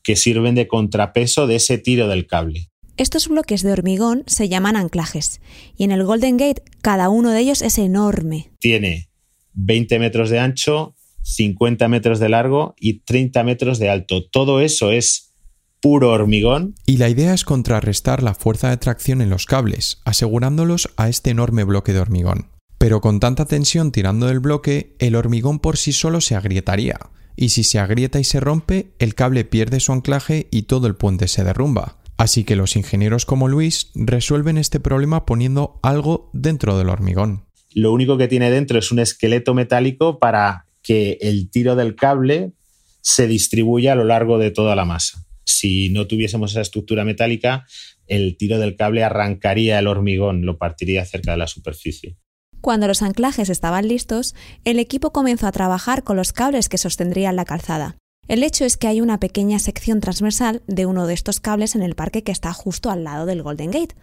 que 0.01 0.15
sirven 0.15 0.55
de 0.55 0.67
contrapeso 0.67 1.45
de 1.45 1.57
ese 1.57 1.77
tiro 1.77 2.07
del 2.07 2.25
cable. 2.25 2.71
Estos 2.97 3.27
bloques 3.27 3.61
de 3.61 3.71
hormigón 3.71 4.23
se 4.25 4.49
llaman 4.49 4.75
anclajes 4.75 5.39
y 5.77 5.83
en 5.83 5.91
el 5.91 6.03
Golden 6.03 6.37
Gate 6.37 6.63
cada 6.81 7.09
uno 7.09 7.29
de 7.29 7.41
ellos 7.41 7.61
es 7.61 7.77
enorme. 7.77 8.49
Tiene 8.57 9.09
20 9.53 9.99
metros 9.99 10.31
de 10.31 10.39
ancho 10.39 10.95
50 11.23 11.87
metros 11.87 12.19
de 12.19 12.29
largo 12.29 12.75
y 12.79 12.99
30 12.99 13.43
metros 13.43 13.79
de 13.79 13.89
alto. 13.89 14.25
Todo 14.25 14.61
eso 14.61 14.91
es 14.91 15.33
puro 15.81 16.11
hormigón. 16.11 16.75
Y 16.85 16.97
la 16.97 17.09
idea 17.09 17.33
es 17.33 17.43
contrarrestar 17.43 18.23
la 18.23 18.33
fuerza 18.33 18.69
de 18.69 18.77
tracción 18.77 19.21
en 19.21 19.29
los 19.29 19.45
cables, 19.45 20.01
asegurándolos 20.05 20.89
a 20.97 21.09
este 21.09 21.29
enorme 21.29 21.63
bloque 21.63 21.93
de 21.93 21.99
hormigón. 21.99 22.47
Pero 22.77 23.01
con 23.01 23.19
tanta 23.19 23.45
tensión 23.45 23.91
tirando 23.91 24.27
del 24.27 24.39
bloque, 24.39 24.95
el 24.99 25.15
hormigón 25.15 25.59
por 25.59 25.77
sí 25.77 25.91
solo 25.91 26.21
se 26.21 26.35
agrietaría, 26.35 26.97
y 27.35 27.49
si 27.49 27.63
se 27.63 27.79
agrieta 27.79 28.19
y 28.19 28.23
se 28.23 28.39
rompe, 28.39 28.91
el 28.99 29.15
cable 29.15 29.45
pierde 29.45 29.79
su 29.79 29.93
anclaje 29.93 30.47
y 30.51 30.63
todo 30.63 30.87
el 30.87 30.95
puente 30.95 31.27
se 31.27 31.43
derrumba. 31.43 31.97
Así 32.17 32.43
que 32.43 32.57
los 32.57 32.75
ingenieros 32.75 33.25
como 33.25 33.47
Luis 33.47 33.91
resuelven 33.95 34.57
este 34.57 34.81
problema 34.81 35.25
poniendo 35.25 35.79
algo 35.81 36.29
dentro 36.33 36.77
del 36.77 36.89
hormigón. 36.89 37.45
Lo 37.73 37.93
único 37.93 38.17
que 38.17 38.27
tiene 38.27 38.51
dentro 38.51 38.77
es 38.77 38.91
un 38.91 38.99
esqueleto 38.99 39.53
metálico 39.53 40.19
para 40.19 40.65
que 40.89 41.19
el 41.21 41.51
tiro 41.51 41.75
del 41.75 41.95
cable 41.95 42.53
se 43.01 43.27
distribuya 43.27 43.93
a 43.93 43.95
lo 43.95 44.05
largo 44.05 44.39
de 44.39 44.49
toda 44.49 44.75
la 44.75 44.85
masa. 44.85 45.23
Si 45.45 45.91
no 45.91 46.07
tuviésemos 46.07 46.49
esa 46.49 46.61
estructura 46.61 47.05
metálica, 47.05 47.67
el 48.07 48.37
tiro 48.37 48.57
del 48.57 48.75
cable 48.75 49.03
arrancaría 49.03 49.77
el 49.77 49.85
hormigón, 49.85 50.47
lo 50.47 50.57
partiría 50.57 51.05
cerca 51.05 51.33
de 51.33 51.37
la 51.37 51.45
superficie. 51.45 52.17
Cuando 52.59 52.87
los 52.87 53.03
anclajes 53.03 53.49
estaban 53.49 53.87
listos, 53.87 54.33
el 54.65 54.79
equipo 54.79 55.11
comenzó 55.11 55.45
a 55.45 55.51
trabajar 55.51 56.03
con 56.03 56.17
los 56.17 56.33
cables 56.33 56.69
que 56.69 56.79
sostendrían 56.79 57.35
la 57.35 57.45
calzada. 57.45 57.95
El 58.29 58.43
hecho 58.43 58.63
es 58.63 58.77
que 58.77 58.87
hay 58.87 59.01
una 59.01 59.19
pequeña 59.19 59.57
sección 59.57 60.01
transversal 60.01 60.61
de 60.67 60.85
uno 60.85 61.07
de 61.07 61.15
estos 61.15 61.39
cables 61.39 61.73
en 61.73 61.81
el 61.81 61.95
parque 61.95 62.21
que 62.21 62.31
está 62.31 62.53
justo 62.53 62.91
al 62.91 63.03
lado 63.03 63.25
del 63.25 63.41
Golden 63.41 63.71
Gate. 63.71 63.95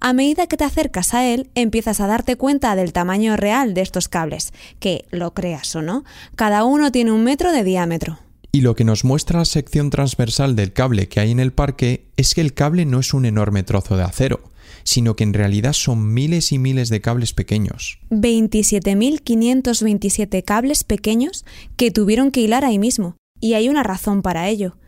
A 0.00 0.14
medida 0.14 0.46
que 0.46 0.56
te 0.56 0.64
acercas 0.64 1.12
a 1.12 1.26
él, 1.26 1.50
empiezas 1.54 2.00
a 2.00 2.06
darte 2.06 2.36
cuenta 2.36 2.76
del 2.76 2.94
tamaño 2.94 3.36
real 3.36 3.74
de 3.74 3.82
estos 3.82 4.08
cables, 4.08 4.54
que, 4.80 5.04
lo 5.10 5.34
creas 5.34 5.76
o 5.76 5.82
no, 5.82 6.02
cada 6.34 6.64
uno 6.64 6.90
tiene 6.92 7.12
un 7.12 7.24
metro 7.24 7.52
de 7.52 7.62
diámetro. 7.62 8.18
Y 8.52 8.62
lo 8.62 8.74
que 8.74 8.84
nos 8.84 9.04
muestra 9.04 9.40
la 9.40 9.44
sección 9.44 9.90
transversal 9.90 10.56
del 10.56 10.72
cable 10.72 11.08
que 11.08 11.20
hay 11.20 11.30
en 11.30 11.40
el 11.40 11.52
parque 11.52 12.06
es 12.16 12.34
que 12.34 12.40
el 12.40 12.54
cable 12.54 12.86
no 12.86 13.00
es 13.00 13.12
un 13.12 13.26
enorme 13.26 13.64
trozo 13.64 13.98
de 13.98 14.04
acero, 14.04 14.40
sino 14.84 15.14
que 15.14 15.24
en 15.24 15.34
realidad 15.34 15.74
son 15.74 16.14
miles 16.14 16.52
y 16.52 16.58
miles 16.58 16.88
de 16.88 17.02
cables 17.02 17.34
pequeños. 17.34 17.98
27.527 18.08 20.42
cables 20.42 20.84
pequeños 20.84 21.44
que 21.76 21.90
tuvieron 21.90 22.30
que 22.30 22.40
hilar 22.40 22.64
ahí 22.64 22.78
mismo. 22.78 23.16
Y 23.44 23.52
hay 23.52 23.68
una 23.68 23.82
razón 23.82 24.22
para 24.22 24.48
ello. 24.48 24.78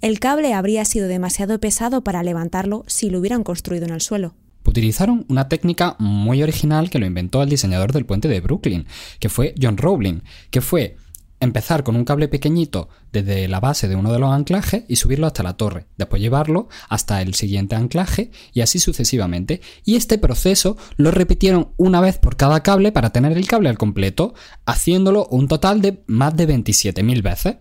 El 0.00 0.20
cable 0.20 0.54
habría 0.54 0.84
sido 0.84 1.08
demasiado 1.08 1.58
pesado 1.58 2.04
para 2.04 2.22
levantarlo 2.22 2.84
si 2.86 3.10
lo 3.10 3.18
hubieran 3.18 3.42
construido 3.42 3.86
en 3.86 3.92
el 3.92 4.00
suelo. 4.00 4.36
Utilizaron 4.64 5.26
una 5.28 5.48
técnica 5.48 5.96
muy 5.98 6.40
original 6.40 6.90
que 6.90 7.00
lo 7.00 7.06
inventó 7.06 7.42
el 7.42 7.48
diseñador 7.48 7.92
del 7.92 8.06
puente 8.06 8.28
de 8.28 8.40
Brooklyn, 8.40 8.86
que 9.18 9.28
fue 9.28 9.52
John 9.60 9.78
Rowling, 9.78 10.20
que 10.52 10.60
fue 10.60 10.94
empezar 11.40 11.82
con 11.82 11.96
un 11.96 12.04
cable 12.04 12.28
pequeñito 12.28 12.88
desde 13.10 13.48
la 13.48 13.58
base 13.58 13.88
de 13.88 13.96
uno 13.96 14.12
de 14.12 14.20
los 14.20 14.32
anclajes 14.32 14.84
y 14.86 14.94
subirlo 14.94 15.26
hasta 15.26 15.42
la 15.42 15.56
torre, 15.56 15.86
después 15.96 16.22
llevarlo 16.22 16.68
hasta 16.88 17.20
el 17.20 17.34
siguiente 17.34 17.74
anclaje 17.74 18.30
y 18.52 18.60
así 18.60 18.78
sucesivamente. 18.78 19.60
Y 19.84 19.96
este 19.96 20.18
proceso 20.18 20.76
lo 20.96 21.10
repitieron 21.10 21.72
una 21.78 22.00
vez 22.00 22.18
por 22.18 22.36
cada 22.36 22.62
cable 22.62 22.92
para 22.92 23.10
tener 23.10 23.36
el 23.36 23.48
cable 23.48 23.70
al 23.70 23.76
completo, 23.76 24.34
haciéndolo 24.66 25.26
un 25.32 25.48
total 25.48 25.82
de 25.82 26.04
más 26.06 26.36
de 26.36 26.46
27.000 26.46 27.20
veces. 27.20 27.56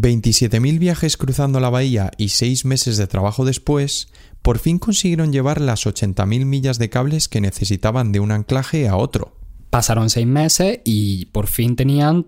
27.000 0.00 0.78
viajes 0.78 1.16
cruzando 1.16 1.60
la 1.60 1.70
bahía 1.70 2.10
y 2.16 2.30
6 2.30 2.64
meses 2.64 2.96
de 2.96 3.06
trabajo 3.06 3.44
después, 3.44 4.08
por 4.42 4.58
fin 4.58 4.78
consiguieron 4.78 5.32
llevar 5.32 5.60
las 5.60 5.86
80.000 5.86 6.44
millas 6.44 6.78
de 6.78 6.90
cables 6.90 7.28
que 7.28 7.40
necesitaban 7.40 8.12
de 8.12 8.20
un 8.20 8.32
anclaje 8.32 8.88
a 8.88 8.96
otro. 8.96 9.36
Pasaron 9.70 10.10
6 10.10 10.26
meses 10.26 10.80
y 10.84 11.26
por 11.26 11.46
fin 11.46 11.76
tenían 11.76 12.26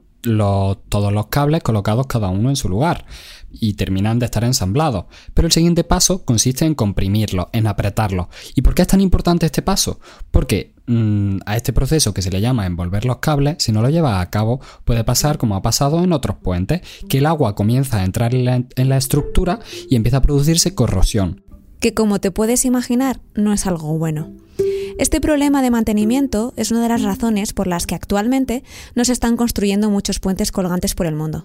todos 0.89 1.13
los 1.13 1.27
cables 1.29 1.63
colocados 1.63 2.07
cada 2.07 2.29
uno 2.29 2.51
en 2.51 2.57
su 2.57 2.69
lugar 2.69 3.07
y 3.51 3.75
terminan 3.75 4.19
de 4.19 4.27
estar 4.27 4.45
ensamblados. 4.45 5.07
Pero 5.35 5.47
el 5.47 5.53
siguiente 5.53 5.85
paso 5.85 6.25
consiste 6.25 6.65
en 6.65 6.75
comprimirlo, 6.75 7.49
en 7.53 7.67
apretarlo. 7.67 8.29
¿Y 8.55 8.63
por 8.63 8.75
qué 8.75 8.83
es 8.83 8.89
tan 8.89 9.01
importante 9.01 9.47
este 9.47 9.63
paso? 9.63 10.01
Porque 10.31 10.75
mm, 10.87 11.39
a 11.47 11.57
este 11.57 11.73
proceso 11.73 12.13
que 12.13 12.23
se 12.23 12.31
le 12.31 12.41
llama 12.41 12.67
envolver 12.67 13.05
los 13.05 13.19
cables, 13.19 13.57
si 13.61 13.73
no 13.73 13.83
lo 13.83 13.91
lleva 13.91 14.21
a 14.21 14.31
cabo, 14.31 14.61
puede 14.85 15.05
pasar 15.05 15.39
como 15.39 15.57
ha 15.57 15.63
pasado 15.63 16.03
en 16.03 16.13
otros 16.13 16.37
puentes, 16.37 16.83
que 17.09 17.19
el 17.19 17.27
agua 17.27 17.55
comienza 17.55 17.99
a 17.99 18.05
entrar 18.05 18.35
en 18.35 18.89
la 18.89 18.97
estructura 18.97 19.61
y 19.89 19.97
empieza 19.97 20.19
a 20.19 20.23
producirse 20.23 20.75
corrosión. 20.75 21.46
Que 21.81 21.95
como 21.95 22.21
te 22.21 22.31
puedes 22.31 22.65
imaginar, 22.65 23.21
no 23.35 23.53
es 23.53 23.67
algo 23.67 23.97
bueno. 23.99 24.33
Este 24.99 25.21
problema 25.21 25.61
de 25.61 25.71
mantenimiento 25.71 26.55
es 26.57 26.71
una 26.71 26.83
de 26.83 26.89
las 26.89 27.03
razones 27.03 27.53
por 27.53 27.67
las 27.67 27.87
que 27.87 27.95
actualmente 27.95 28.65
no 28.95 29.05
se 29.05 29.13
están 29.13 29.37
construyendo 29.37 29.91
muchos 29.91 30.21
puentes 30.21 30.53
colgantes 30.53 30.95
por 30.95 31.05
el 31.05 31.15
mundo. 31.15 31.45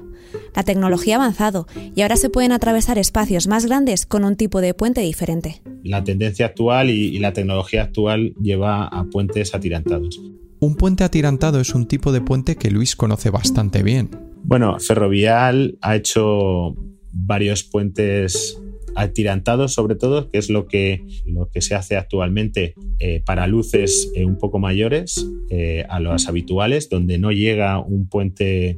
La 0.55 0.63
tecnología 0.63 1.15
ha 1.15 1.19
avanzado 1.19 1.67
y 1.93 2.01
ahora 2.01 2.15
se 2.15 2.29
pueden 2.29 2.53
atravesar 2.53 2.97
espacios 2.97 3.47
más 3.47 3.65
grandes 3.65 4.05
con 4.05 4.23
un 4.23 4.37
tipo 4.37 4.61
de 4.61 4.73
puente 4.73 5.01
diferente. 5.01 5.61
La 5.83 6.01
tendencia 6.01 6.45
actual 6.45 6.89
y, 6.89 7.19
la 7.19 7.33
tecnología 7.33 7.83
actual 7.83 8.33
lleva 8.41 8.87
a 8.87 9.03
puentes 9.03 9.53
atirantados. 9.53 10.21
Un 10.61 10.75
puente 10.75 11.03
atirantado 11.03 11.59
es 11.59 11.75
un 11.75 11.87
tipo 11.87 12.13
de 12.13 12.21
puente 12.21 12.55
que 12.55 12.71
Luis 12.71 12.95
conoce 12.95 13.31
bastante 13.31 13.83
bien. 13.83 14.11
Bueno, 14.43 14.79
Ferrovial 14.79 15.77
ha 15.81 15.97
hecho 15.97 16.75
varios 17.11 17.63
puentes 17.63 18.57
atirantados 18.95 19.73
sobre 19.73 19.95
todo, 19.95 20.29
que 20.29 20.37
es 20.37 20.49
lo 20.49 20.67
que, 20.67 21.03
lo 21.25 21.49
que 21.49 21.61
se 21.61 21.75
hace 21.75 21.97
actualmente 21.97 22.75
eh, 22.99 23.21
para 23.25 23.47
luces 23.47 24.11
eh, 24.15 24.25
un 24.25 24.37
poco 24.37 24.59
mayores 24.59 25.27
eh, 25.49 25.85
a 25.89 25.99
las 25.99 26.27
habituales, 26.27 26.89
donde 26.89 27.17
no 27.17 27.31
llega 27.31 27.79
un 27.79 28.07
puente 28.07 28.77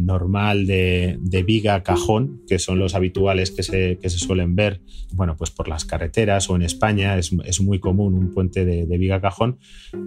normal 0.00 0.68
de, 0.68 1.18
viga 1.44 1.82
cajón, 1.82 2.42
que 2.46 2.60
son 2.60 2.78
los 2.78 2.94
habituales 2.94 3.50
que 3.50 3.64
se, 3.64 3.98
que 4.00 4.10
se, 4.10 4.18
suelen 4.18 4.54
ver, 4.54 4.80
bueno, 5.12 5.34
pues 5.36 5.50
por 5.50 5.66
las 5.66 5.84
carreteras 5.84 6.48
o 6.48 6.54
en 6.54 6.62
España 6.62 7.18
es, 7.18 7.32
es 7.44 7.60
muy 7.60 7.80
común 7.80 8.14
un 8.14 8.32
puente 8.32 8.64
de, 8.64 8.98
viga 8.98 9.20
cajón. 9.20 9.58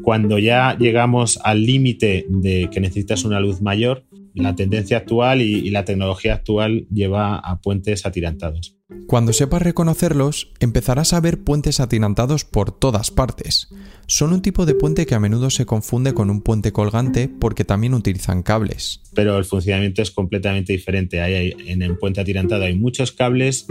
Cuando 0.01 0.39
ya 0.39 0.77
llegamos 0.77 1.39
al 1.44 1.65
límite 1.65 2.25
de 2.29 2.70
que 2.72 2.79
necesitas 2.79 3.25
una 3.25 3.41
luz 3.41 3.62
mayor, 3.62 4.05
la 4.34 4.55
tendencia 4.55 4.98
actual 4.98 5.41
y 5.41 5.70
la 5.72 5.84
tecnología 5.84 6.36
actual 6.36 6.88
lleva 6.89 7.38
a 7.38 7.60
puentes 7.60 8.05
atirantados. 8.05 8.75
Cuando 9.07 9.33
sepas 9.33 9.61
reconocerlos, 9.61 10.51
empezarás 10.59 11.13
a 11.13 11.19
ver 11.19 11.43
puentes 11.43 11.79
atirantados 11.79 12.43
por 12.43 12.71
todas 12.71 13.11
partes. 13.11 13.69
Son 14.07 14.33
un 14.33 14.41
tipo 14.41 14.65
de 14.65 14.73
puente 14.73 15.05
que 15.05 15.15
a 15.15 15.19
menudo 15.19 15.49
se 15.49 15.65
confunde 15.65 16.13
con 16.13 16.29
un 16.29 16.41
puente 16.41 16.71
colgante 16.71 17.27
porque 17.27 17.65
también 17.65 17.93
utilizan 17.93 18.41
cables. 18.41 19.01
Pero 19.13 19.37
el 19.37 19.45
funcionamiento 19.45 20.01
es 20.01 20.11
completamente 20.11 20.73
diferente. 20.73 21.19
en 21.19 21.81
el 21.81 21.97
puente 21.97 22.21
atirantado 22.21 22.63
hay 22.63 22.75
muchos 22.75 23.11
cables 23.11 23.67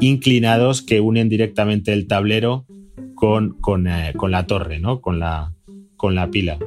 inclinados 0.00 0.82
que 0.82 1.00
unen 1.00 1.28
directamente 1.28 1.92
el 1.92 2.06
tablero 2.06 2.66
con, 3.14 3.86
eh, 3.86 4.12
la 4.28 4.46
torre, 4.46 4.80
¿no? 4.80 5.00
con, 5.00 5.20
la, 5.20 5.54
con 5.96 6.14
la 6.16 6.30
pila. 6.30 6.58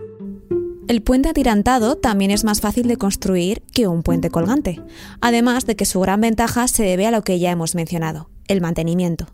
El 0.88 1.02
puente 1.02 1.30
atirantado 1.30 1.96
también 1.96 2.30
es 2.30 2.44
más 2.44 2.62
fácil 2.62 2.88
de 2.88 2.98
construir 2.98 3.64
que 3.74 3.88
un 3.88 4.04
puente 4.04 4.30
colgante, 4.30 4.80
además 5.20 5.66
de 5.66 5.76
que 5.76 5.86
su 5.86 6.00
gran 6.00 6.22
ventaja 6.22 6.68
se 6.68 6.84
debe 6.84 7.08
a 7.08 7.12
lo 7.12 7.24
que 7.24 7.40
ya 7.40 7.50
hemos 7.50 7.74
mencionado, 7.74 8.30
el 8.48 8.62
mantenimiento. 8.62 9.26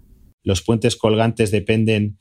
Los 0.43 0.61
puentes 0.61 0.95
colgantes 0.95 1.51
dependen 1.51 2.17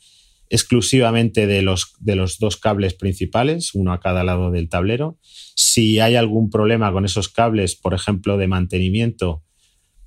exclusivamente 0.48 1.46
de 1.46 1.62
los, 1.62 1.94
de 2.00 2.16
los 2.16 2.40
dos 2.40 2.56
cables 2.56 2.94
principales, 2.94 3.72
uno 3.72 3.92
a 3.92 4.00
cada 4.00 4.24
lado 4.24 4.50
del 4.50 4.68
tablero. 4.68 5.16
Si 5.22 6.00
hay 6.00 6.16
algún 6.16 6.50
problema 6.50 6.92
con 6.92 7.04
esos 7.04 7.28
cables, 7.28 7.76
por 7.76 7.94
ejemplo, 7.94 8.36
de 8.36 8.48
mantenimiento, 8.48 9.44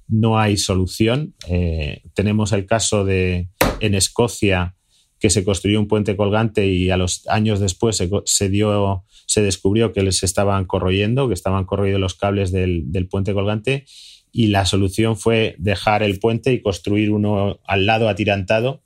no 0.09 0.37
hay 0.37 0.57
solución. 0.57 1.33
Eh, 1.47 2.03
tenemos 2.13 2.51
el 2.51 2.65
caso 2.65 3.05
de 3.05 3.47
en 3.79 3.95
Escocia 3.95 4.75
que 5.23 5.29
se 5.29 5.45
construyó 5.45 5.79
un 5.79 5.87
puente 5.87 6.17
colgante 6.17 6.67
y 6.67 6.89
a 6.89 6.97
los 6.97 7.25
años 7.29 7.61
después 7.61 7.95
se, 7.95 8.49
dio, 8.49 9.05
se 9.25 9.41
descubrió 9.41 9.93
que 9.93 10.03
les 10.03 10.21
estaban 10.21 10.65
corroyendo, 10.65 11.29
que 11.29 11.33
estaban 11.33 11.63
corroyendo 11.63 11.97
los 11.97 12.15
cables 12.15 12.51
del, 12.51 13.07
puente 13.09 13.33
colgante 13.33 13.85
y 14.33 14.47
la 14.47 14.65
solución 14.65 15.15
fue 15.15 15.55
dejar 15.59 16.03
el 16.03 16.19
puente 16.19 16.51
y 16.51 16.61
construir 16.61 17.09
uno 17.09 17.61
al 17.65 17.85
lado 17.85 18.09
atirantado 18.09 18.83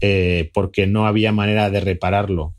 eh, 0.00 0.52
porque 0.54 0.86
no 0.86 1.08
había 1.08 1.32
manera 1.32 1.70
de 1.70 1.80
repararlo. 1.80 2.54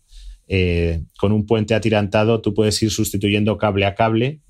Eh, 0.50 1.04
con 1.18 1.32
un 1.32 1.46
puente 1.46 1.74
atirantado 1.74 2.42
tú 2.42 2.54
puedes 2.54 2.84
ir 2.84 2.92
sustituyendo 2.92 3.58
cable 3.58 3.86
a 3.86 3.96
cable 3.96 4.42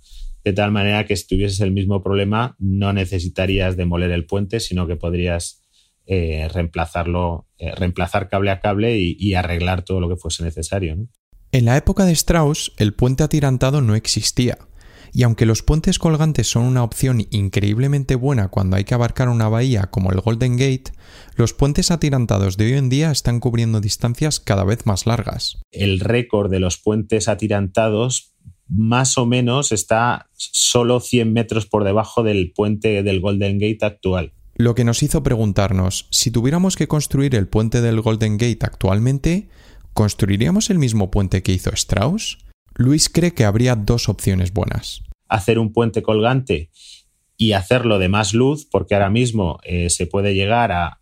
de 0.43 0.53
tal 0.53 0.71
manera 0.71 1.05
que 1.05 1.15
si 1.15 1.27
tuvieses 1.27 1.59
el 1.59 1.71
mismo 1.71 2.01
problema 2.01 2.55
no 2.57 2.93
necesitarías 2.93 3.77
demoler 3.77 4.09
el 4.09 4.25
puente, 4.25 4.59
sino 4.59 4.87
que 4.87 4.95
podrías 4.95 5.61
eh, 6.07 6.47
reemplazarlo, 6.51 7.44
reemplazar 7.75 8.29
cable 8.29 8.51
a 8.51 8.59
cable 8.59 8.97
y, 8.97 9.33
arreglar 9.33 9.83
todo 9.83 9.99
lo 9.99 10.09
que 10.09 10.17
fuese 10.17 10.43
necesario. 10.43 10.97
En 11.51 11.65
la 11.65 11.77
época 11.77 12.05
de 12.05 12.11
Strauss, 12.11 12.73
el 12.77 12.93
puente 12.93 13.23
atirantado 13.23 13.81
no 13.81 13.95
existía. 13.95 14.57
Y 15.13 15.23
aunque 15.23 15.45
los 15.45 15.63
puentes 15.63 15.97
colgantes 15.97 16.47
son 16.47 16.65
una 16.65 16.83
opción 16.83 17.25
increíblemente 17.31 18.15
buena 18.15 18.49
cuando 18.49 18.75
hay 18.75 18.83
que 18.83 18.93
abarcar 18.93 19.29
una 19.29 19.47
bahía 19.47 19.83
como 19.83 20.11
el 20.11 20.19
Golden 20.19 20.57
Gate, 20.57 20.91
los 21.37 21.53
puentes 21.53 21.89
atirantados 21.89 22.57
de 22.57 22.65
hoy 22.65 22.73
en 22.73 22.89
día 22.89 23.11
están 23.11 23.39
cubriendo 23.39 23.79
distancias 23.79 24.41
cada 24.41 24.65
vez 24.65 24.85
más 24.85 25.05
largas. 25.05 25.61
El 25.71 26.01
récord 26.01 26.51
de 26.51 26.59
los 26.59 26.77
puentes 26.77 27.29
atirantados 27.29 28.35
más 28.67 29.17
o 29.17 29.25
menos 29.25 29.71
está 29.71 30.29
solo 30.33 30.99
100 30.99 31.31
metros 31.31 31.65
por 31.65 31.83
debajo 31.83 32.23
del 32.23 32.51
puente 32.51 33.03
del 33.03 33.21
Golden 33.21 33.59
Gate 33.59 33.85
actual. 33.85 34.33
Lo 34.57 34.73
que 34.73 34.85
nos 34.85 35.03
hizo 35.03 35.21
preguntarnos, 35.21 36.07
si 36.11 36.31
tuviéramos 36.31 36.77
que 36.77 36.87
construir 36.87 37.35
el 37.35 37.45
puente 37.45 37.81
del 37.81 37.99
Golden 37.99 38.37
Gate 38.37 38.59
actualmente, 38.61 39.49
¿construiríamos 39.93 40.69
el 40.69 40.79
mismo 40.79 41.11
puente 41.11 41.43
que 41.43 41.51
hizo 41.51 41.71
Strauss? 41.71 42.37
Luis 42.73 43.09
cree 43.09 43.33
que 43.33 43.43
habría 43.43 43.75
dos 43.75 44.07
opciones 44.07 44.53
buenas. 44.53 45.03
Hacer 45.27 45.59
un 45.59 45.73
puente 45.73 46.01
colgante 46.01 46.69
y 47.35 47.51
hacerlo 47.51 47.99
de 47.99 48.07
más 48.07 48.33
luz, 48.33 48.65
porque 48.65 48.95
ahora 48.95 49.09
mismo 49.09 49.59
eh, 49.63 49.89
se 49.89 50.07
puede 50.07 50.33
llegar 50.33 50.71
a, 50.71 50.97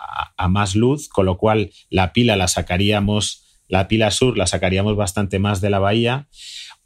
más 0.50 0.76
luz, 0.76 1.08
con 1.08 1.28
lo 1.28 1.38
cual 1.38 1.70
la 1.92 2.12
pila 2.12 2.36
la 2.36 2.48
sacaríamos, 2.48 3.62
la 3.68 3.88
pila 3.88 4.10
sur 4.10 4.36
la 4.36 4.48
sacaríamos 4.48 4.96
bastante 4.96 5.38
más 5.38 5.62
de 5.62 5.70
la 5.70 5.78
bahía, 5.78 6.28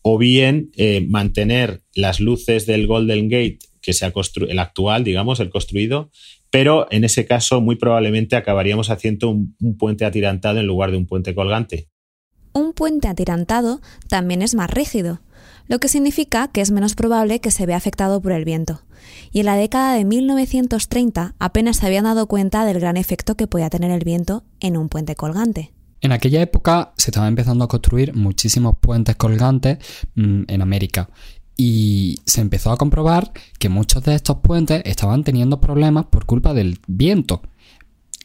o 0.02 0.18
bien 0.18 0.72
eh, 0.76 1.06
mantener 1.08 1.82
las 1.96 2.20
luces 2.20 2.66
del 2.66 2.88
Golden 2.88 3.30
Gate, 3.30 3.60
que 3.82 3.94
sea 3.94 4.12
el 4.50 4.60
actual, 4.60 5.06
digamos, 5.06 5.40
el 5.40 5.50
construido, 5.50 6.12
pero 6.52 6.88
en 6.92 7.04
ese 7.04 7.26
caso 7.26 7.62
muy 7.62 7.76
probablemente 7.76 8.36
acabaríamos 8.36 8.90
haciendo 8.90 9.30
un, 9.30 9.56
puente 9.78 10.06
atirantado 10.06 10.60
en 10.60 10.68
lugar 10.68 10.92
de 10.92 10.98
un 10.98 11.06
puente 11.06 11.36
colgante. 11.36 11.90
Un 12.54 12.74
puente 12.74 13.08
atirantado 13.08 13.82
también 14.10 14.42
es 14.42 14.56
más 14.56 14.70
rígido, 14.70 15.22
lo 15.68 15.80
que 15.80 15.90
significa 15.90 16.48
que 16.48 16.62
es 16.62 16.72
menos 16.72 16.96
probable 16.96 17.40
que 17.40 17.52
se 17.52 17.66
vea 17.66 17.78
afectado 17.78 18.22
por 18.22 18.32
el 18.32 18.46
viento. 18.46 18.82
Y 19.32 19.42
en 19.42 19.46
la 19.46 19.56
década 19.56 19.94
de 19.94 20.06
1930 20.06 21.36
apenas 21.40 21.78
se 21.78 21.86
habían 21.86 22.06
dado 22.06 22.28
cuenta 22.28 22.66
del 22.66 22.80
gran 22.80 22.98
efecto 22.98 23.36
que 23.36 23.48
podía 23.48 23.70
tener 23.70 23.92
el 23.92 24.04
viento 24.04 24.44
en 24.60 24.78
un 24.78 24.90
puente 24.90 25.16
colgante. 25.16 25.74
En 26.02 26.12
aquella 26.12 26.42
época 26.42 26.94
se 26.98 27.10
estaban 27.10 27.30
empezando 27.30 27.64
a 27.64 27.68
construir 27.68 28.16
muchísimos 28.16 28.78
puentes 28.80 29.16
colgantes 29.16 29.80
mm, 30.16 30.44
en 30.48 30.62
América 30.62 31.10
y 31.58 32.20
se 32.26 32.42
empezó 32.42 32.72
a 32.72 32.78
comprobar 32.78 33.32
que 33.58 33.68
muchos 33.68 34.04
de 34.04 34.14
estos 34.14 34.38
puentes 34.38 34.84
estaban 34.86 35.24
teniendo 35.24 35.60
problemas 35.60 36.06
por 36.06 36.26
culpa 36.26 36.54
del 36.54 36.80
viento. 36.86 37.42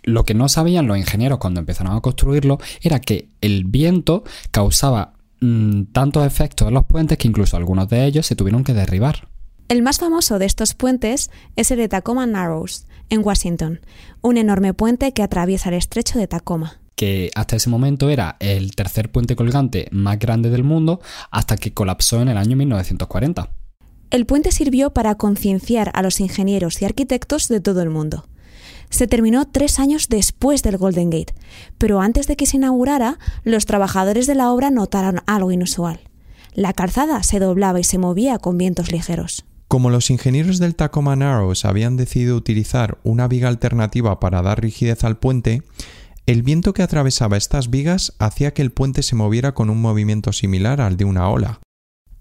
Lo 0.02 0.24
que 0.24 0.34
no 0.34 0.48
sabían 0.48 0.86
los 0.86 0.98
ingenieros 0.98 1.38
cuando 1.38 1.60
empezaron 1.60 1.96
a 1.96 2.00
construirlo 2.00 2.58
era 2.82 3.00
que 3.00 3.28
el 3.40 3.64
viento 3.64 4.24
causaba 4.50 5.14
mm, 5.40 5.84
tantos 5.92 6.26
efectos 6.26 6.68
en 6.68 6.74
los 6.74 6.84
puentes 6.84 7.16
que 7.16 7.28
incluso 7.28 7.56
algunos 7.56 7.88
de 7.88 8.04
ellos 8.04 8.26
se 8.26 8.36
tuvieron 8.36 8.64
que 8.64 8.74
derribar. 8.74 9.28
El 9.68 9.82
más 9.82 9.98
famoso 9.98 10.38
de 10.38 10.44
estos 10.44 10.74
puentes 10.74 11.30
es 11.56 11.70
el 11.70 11.78
de 11.78 11.88
Tacoma 11.88 12.26
Narrows, 12.26 12.86
en 13.08 13.24
Washington, 13.24 13.80
un 14.20 14.36
enorme 14.36 14.74
puente 14.74 15.12
que 15.12 15.22
atraviesa 15.22 15.70
el 15.70 15.76
estrecho 15.76 16.18
de 16.18 16.26
Tacoma 16.26 16.81
que 16.94 17.30
hasta 17.34 17.56
ese 17.56 17.70
momento 17.70 18.11
era 18.11 18.37
el 18.40 18.75
tercer 18.75 19.11
puente 19.11 19.37
colgante 19.37 19.88
más 19.90 20.18
grande 20.18 20.50
del 20.50 20.64
mundo 20.64 21.00
hasta 21.30 21.56
que 21.56 21.72
colapsó 21.72 22.20
en 22.20 22.28
el 22.28 22.37
año 22.37 22.56
1940. 22.56 23.50
El 24.11 24.26
puente 24.26 24.52
sirvió 24.52 24.92
para 24.92 25.14
concienciar 25.14 25.90
a 25.94 26.02
los 26.02 26.20
ingenieros 26.20 26.82
y 26.82 26.84
arquitectos 26.84 27.49
de 27.49 27.61
todo 27.61 27.80
el 27.80 27.90
mundo. 27.90 28.26
Se 28.90 29.06
terminó 29.06 29.46
tres 29.46 29.78
años 29.78 30.11
después 30.11 30.62
del 30.62 30.76
Golden 30.76 31.08
Gate, 31.08 31.34
pero 31.78 32.02
antes 32.02 32.26
de 32.26 32.37
que 32.37 32.44
se 32.44 32.58
inaugurara, 32.58 33.18
los 33.42 33.64
trabajadores 33.64 34.26
de 34.26 34.34
la 34.34 34.52
obra 34.52 34.70
notaron 34.70 35.20
algo 35.26 35.50
inusual. 35.50 36.00
La 36.52 36.75
calzada 36.75 37.22
se 37.22 37.38
doblaba 37.38 37.80
y 37.80 37.84
se 37.84 37.96
movía 37.96 38.38
con 38.38 38.58
vientos 38.58 38.92
ligeros. 38.92 39.46
Como 39.66 39.88
los 39.88 40.11
ingenieros 40.11 40.58
del 40.58 40.75
Tacoma 40.75 41.16
Narrows 41.16 41.64
habían 41.64 41.96
decidido 41.96 42.37
utilizar 42.37 42.99
una 43.04 43.26
viga 43.28 43.49
alternativa 43.49 44.20
para 44.20 44.42
dar 44.42 44.61
rigidez 44.61 45.02
al 45.04 45.16
puente, 45.16 45.62
el 46.26 46.42
viento 46.42 46.72
que 46.72 46.82
atravesaba 46.82 47.36
estas 47.36 47.68
vigas 47.68 48.14
hacía 48.18 48.54
que 48.54 48.62
el 48.62 48.70
puente 48.70 49.02
se 49.02 49.16
moviera 49.16 49.54
con 49.54 49.70
un 49.70 49.80
movimiento 49.80 50.32
similar 50.32 50.80
al 50.80 50.96
de 50.96 51.04
una 51.04 51.28
ola. 51.28 51.60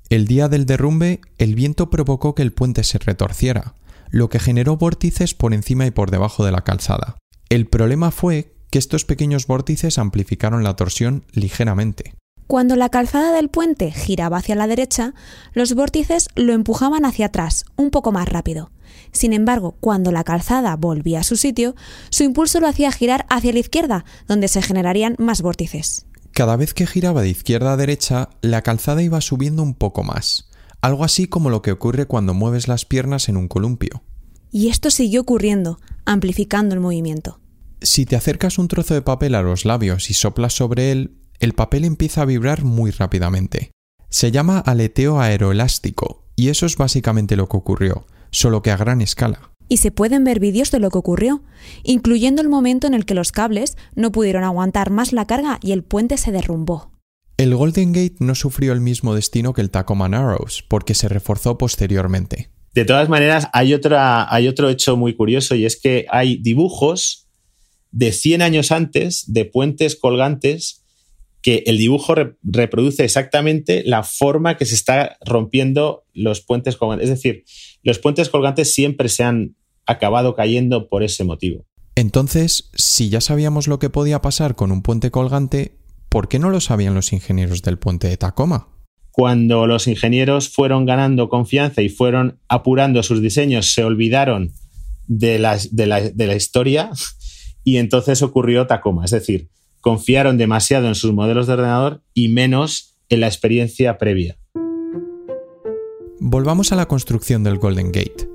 El 0.10 0.26
día 0.26 0.50
del 0.50 0.66
derrumbe, 0.66 1.22
el 1.38 1.56
viento 1.56 1.90
provocó 1.90 2.34
que 2.34 2.42
el 2.42 2.52
puente 2.52 2.84
se 2.84 2.98
retorciera, 2.98 3.76
lo 4.10 4.30
que 4.30 4.40
generó 4.40 4.76
vórtices 4.76 5.36
por 5.36 5.54
encima 5.54 5.86
y 5.86 5.92
por 5.92 6.10
debajo 6.10 6.44
de 6.44 6.52
la 6.52 6.62
calzada. 6.62 7.18
El 7.50 7.68
problema 7.68 8.12
fue 8.12 8.56
que 8.72 8.80
estos 8.80 9.06
pequeños 9.06 9.46
vórtices 9.46 10.00
amplificaron 10.00 10.64
la 10.64 10.76
torsión 10.76 11.24
ligeramente. 11.32 12.16
Cuando 12.48 12.76
la 12.76 12.90
calzada 12.90 13.32
del 13.32 13.50
puente 13.50 13.92
giraba 13.92 14.38
hacia 14.38 14.56
la 14.56 14.68
derecha, 14.68 15.14
los 15.54 15.74
vórtices 15.74 16.28
lo 16.36 16.54
empujaban 16.54 17.06
hacia 17.06 17.28
atrás, 17.28 17.66
un 17.78 17.92
poco 17.92 18.12
más 18.12 18.28
rápido. 18.28 18.72
Sin 19.12 19.34
embargo, 19.34 19.76
cuando 19.80 20.12
la 20.12 20.24
calzada 20.24 20.76
volvía 20.76 21.20
a 21.20 21.24
su 21.24 21.36
sitio, 21.36 21.76
su 22.10 22.24
impulso 22.24 22.60
lo 22.60 22.68
hacía 22.68 22.92
girar 22.92 23.26
hacia 23.30 23.54
la 23.54 23.60
izquierda, 23.60 24.06
donde 24.28 24.48
se 24.48 24.62
generarían 24.62 25.16
más 25.20 25.42
vórtices. 25.42 26.06
Cada 26.34 26.56
vez 26.56 26.74
que 26.74 26.88
giraba 26.88 27.22
de 27.22 27.30
izquierda 27.30 27.74
a 27.74 27.78
derecha, 27.78 28.30
la 28.42 28.62
calzada 28.62 29.04
iba 29.04 29.20
subiendo 29.20 29.64
un 29.64 29.74
poco 29.74 30.04
más, 30.04 30.50
algo 30.82 31.04
así 31.04 31.28
como 31.28 31.50
lo 31.50 31.62
que 31.62 31.74
ocurre 31.74 32.06
cuando 32.06 32.34
mueves 32.34 32.68
las 32.68 32.86
piernas 32.86 33.28
en 33.28 33.36
un 33.36 33.50
columpio. 33.50 34.04
Y 34.50 34.70
esto 34.70 34.90
siguió 34.90 35.22
ocurriendo, 35.22 35.80
amplificando 36.06 36.74
el 36.74 36.82
movimiento. 36.82 37.40
Si 37.82 38.06
te 38.06 38.16
acercas 38.16 38.58
un 38.58 38.68
trozo 38.68 38.94
de 38.94 39.02
papel 39.02 39.36
a 39.36 39.42
los 39.42 39.66
labios 39.66 40.10
y 40.10 40.14
soplas 40.14 40.54
sobre 40.54 40.92
él, 40.92 41.18
el 41.40 41.54
papel 41.54 41.84
empieza 41.84 42.22
a 42.22 42.26
vibrar 42.26 42.64
muy 42.64 42.92
rápidamente. 42.92 43.72
Se 44.10 44.32
llama 44.32 44.60
aleteo 44.60 45.20
aeroelástico, 45.20 46.28
y 46.36 46.50
eso 46.50 46.66
es 46.66 46.78
básicamente 46.78 47.36
lo 47.36 47.50
que 47.50 47.58
ocurrió 47.58 48.06
solo 48.32 48.62
que 48.62 48.72
a 48.72 48.78
gran 48.78 49.02
escala. 49.02 49.52
Y 49.68 49.78
se 49.78 49.92
pueden 49.92 50.24
ver 50.24 50.40
vídeos 50.40 50.72
de 50.72 50.80
lo 50.80 50.90
que 50.90 50.98
ocurrió, 50.98 51.44
incluyendo 51.84 52.42
el 52.42 52.50
momento 52.50 52.88
en 52.88 52.94
el 52.94 53.06
que 53.06 53.14
los 53.14 53.32
cables 53.32 53.78
no 53.96 54.12
pudieron 54.12 54.44
aguantar 54.44 54.90
más 54.90 55.14
la 55.14 55.28
carga 55.28 55.60
y 55.62 55.72
el 55.72 55.84
puente 55.84 56.18
se 56.18 56.32
derrumbó. 56.32 56.92
El 57.38 57.56
Golden 57.56 57.94
Gate 57.94 58.18
no 58.20 58.36
sufrió 58.36 58.74
el 58.74 58.82
mismo 58.82 59.16
destino 59.16 59.54
que 59.54 59.62
el 59.62 59.72
Tacoma 59.72 60.10
Narrows, 60.10 60.64
porque 60.68 60.94
se 60.94 61.08
reforzó 61.08 61.58
posteriormente. 61.58 62.52
De 62.74 62.86
todas 62.86 63.10
maneras, 63.10 63.48
hay, 63.54 63.74
otra, 63.74 64.34
hay 64.34 64.48
otro 64.48 64.70
hecho 64.70 64.96
muy 64.96 65.16
curioso 65.16 65.56
y 65.56 65.66
es 65.66 65.80
que 65.80 66.06
hay 66.10 66.38
dibujos 66.38 67.30
de 67.92 68.12
100 68.12 68.42
años 68.42 68.72
antes 68.72 69.24
de 69.28 69.46
puentes 69.46 69.96
colgantes 69.96 70.81
que 71.42 71.64
el 71.66 71.78
dibujo 71.78 72.14
reproduce 72.44 73.04
exactamente 73.04 73.84
la 73.86 74.04
forma 74.04 74.58
que 74.58 74.66
se 74.66 74.76
está 74.76 75.18
rompiendo 75.26 76.04
los 76.14 76.42
puentes 76.42 76.78
colgantes. 76.78 77.10
Es 77.10 77.16
decir, 77.16 77.44
los 77.84 78.00
puentes 78.00 78.30
colgantes 78.30 78.74
siempre 78.74 79.10
se 79.10 79.24
han 79.24 79.56
acabado 79.86 80.36
cayendo 80.36 80.88
por 80.88 81.04
ese 81.04 81.24
motivo. 81.24 81.66
Entonces, 81.96 82.70
si 82.74 83.10
ya 83.10 83.22
sabíamos 83.22 83.68
lo 83.68 83.80
que 83.80 83.90
podía 83.90 84.22
pasar 84.22 84.56
con 84.56 84.72
un 84.72 84.82
puente 84.82 85.12
colgante, 85.12 85.78
¿por 86.10 86.28
qué 86.28 86.40
no 86.40 86.50
lo 86.50 86.60
sabían 86.60 86.94
los 86.94 87.12
ingenieros 87.12 87.64
del 87.64 87.78
puente 87.78 88.08
de 88.08 88.18
Tacoma? 88.18 88.70
Cuando 89.12 89.68
los 89.68 89.88
ingenieros 89.88 90.50
fueron 90.50 90.86
ganando 90.86 91.28
confianza 91.28 91.82
y 91.82 91.90
fueron 91.90 92.40
apurando 92.48 93.04
sus 93.04 93.22
diseños, 93.22 93.74
se 93.74 93.84
olvidaron 93.84 94.54
de 95.08 95.40
la, 95.40 95.60
de 95.72 95.86
la, 95.86 96.02
de 96.02 96.28
la 96.28 96.36
historia 96.36 96.92
y 97.64 97.78
entonces 97.78 98.22
ocurrió 98.22 98.68
Tacoma. 98.68 99.04
Es 99.04 99.12
decir, 99.12 99.50
confiaron 99.82 100.38
demasiado 100.38 100.88
en 100.88 100.96
sus 100.96 101.14
modelos 101.14 101.48
de 101.48 101.54
ordenador 101.54 102.04
y 102.14 102.30
menos 102.30 102.96
en 103.10 103.20
la 103.20 103.28
experiencia 103.28 103.98
previa. 103.98 104.38
Volvamos 106.20 106.72
a 106.72 106.76
la 106.76 106.88
construcción 106.88 107.44
del 107.44 107.58
Golden 107.58 107.92
Gate. 107.92 108.30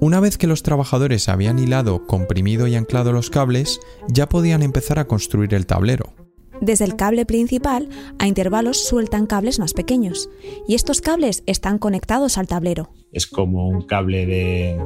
Una 0.00 0.20
vez 0.20 0.38
que 0.38 0.46
los 0.46 0.62
trabajadores 0.62 1.28
habían 1.28 1.58
hilado, 1.58 2.06
comprimido 2.06 2.66
y 2.66 2.76
anclado 2.76 3.12
los 3.12 3.30
cables, 3.30 3.80
ya 4.08 4.28
podían 4.28 4.62
empezar 4.62 4.98
a 4.98 5.06
construir 5.06 5.54
el 5.54 5.66
tablero. 5.66 6.14
Desde 6.60 6.84
el 6.84 6.96
cable 6.96 7.24
principal, 7.24 7.88
a 8.18 8.26
intervalos 8.26 8.84
sueltan 8.84 9.26
cables 9.26 9.58
más 9.58 9.74
pequeños, 9.74 10.28
y 10.66 10.74
estos 10.74 11.00
cables 11.00 11.42
están 11.46 11.78
conectados 11.78 12.38
al 12.38 12.46
tablero. 12.46 12.90
Es 13.12 13.26
como 13.26 13.68
un 13.68 13.82
cable 13.82 14.26
de, 14.26 14.78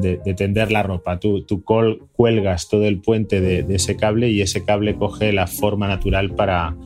de, 0.00 0.34
tender 0.34 0.70
la 0.70 0.82
ropa. 0.82 1.18
Tú, 1.18 1.42
tú 1.42 1.62
cuelgas 1.62 2.68
todo 2.68 2.84
el 2.84 3.00
puente 3.00 3.40
de, 3.40 3.74
ese 3.74 3.96
cable 3.96 4.30
y 4.30 4.42
ese 4.42 4.64
cable 4.64 4.96
coge 4.96 5.32
la 5.32 5.46
forma 5.46 5.88
natural 5.88 6.34
para, 6.34 6.76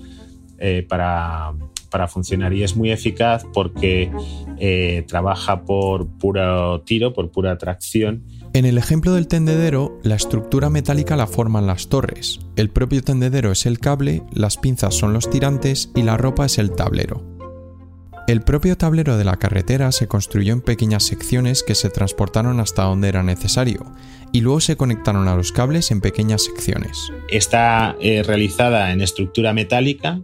eh, 0.59 0.85
para, 0.89 1.55
para 1.97 2.09
funcionar. 2.09 2.53
Y 2.53 2.63
es 2.63 2.77
muy 2.77 2.91
eficaz 2.91 3.47
porque 3.55 4.11
eh, 4.59 5.03
trabaja 5.09 5.63
por 5.63 6.07
puro 6.19 6.83
tiro, 6.83 7.15
por 7.15 7.31
pura 7.31 7.57
tracción 7.57 8.23
en 8.57 8.65
el 8.65 8.79
ejemplo 8.79 9.13
del 9.13 9.29
tendedero, 9.29 10.01
la 10.03 10.15
estructura 10.15 10.71
metálica 10.71 11.15
la 11.15 11.27
forman 11.27 11.67
las 11.67 11.91
torres. 11.91 12.41
El 12.57 12.71
propio 12.71 13.03
tendedero 13.03 13.53
es 13.53 13.67
el 13.67 13.81
cable, 13.81 14.23
las 14.33 14.57
pinzas 14.57 14.95
son 14.95 15.13
los 15.13 15.29
tirantes 15.29 15.91
y 15.95 16.05
la 16.05 16.17
ropa 16.17 16.47
es 16.47 16.57
el 16.57 16.71
tablero. 16.71 17.36
El 18.27 18.43
propio 18.43 18.77
tablero 18.77 19.17
de 19.17 19.25
la 19.25 19.37
carretera 19.37 19.93
se 19.93 20.09
construyó 20.09 20.53
en 20.53 20.61
pequeñas 20.61 21.05
secciones 21.05 21.63
que 21.63 21.77
se 21.77 21.91
transportaron 21.91 22.59
hasta 22.59 22.83
donde 22.83 23.09
era 23.09 23.23
necesario 23.23 23.87
y 24.33 24.41
luego 24.41 24.61
se 24.61 24.77
conectaron 24.77 25.29
a 25.29 25.37
los 25.37 25.53
cables 25.53 25.93
en 25.93 26.01
pequeñas 26.01 26.43
secciones. 26.43 26.99
Está 27.31 27.97
eh, 28.01 28.25
realizada 28.25 28.91
en 28.91 29.01
estructura 29.01 29.53
metálica, 29.53 30.21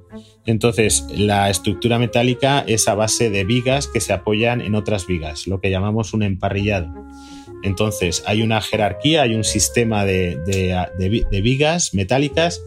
entonces 0.46 1.06
la 1.16 1.48
estructura 1.48 2.00
metálica 2.00 2.64
es 2.66 2.88
a 2.88 2.96
base 2.96 3.30
de 3.30 3.44
vigas 3.44 3.86
que 3.86 4.00
se 4.00 4.12
apoyan 4.12 4.60
en 4.60 4.74
otras 4.74 5.06
vigas, 5.06 5.46
lo 5.46 5.60
que 5.60 5.70
llamamos 5.70 6.12
un 6.12 6.24
emparrillado. 6.24 6.92
Entonces, 7.62 8.24
hay 8.26 8.42
una 8.42 8.60
jerarquía, 8.60 9.22
hay 9.22 9.36
un 9.36 9.44
sistema 9.44 10.04
de, 10.04 10.40
vigas 11.30 11.94
metálicas 11.94 12.60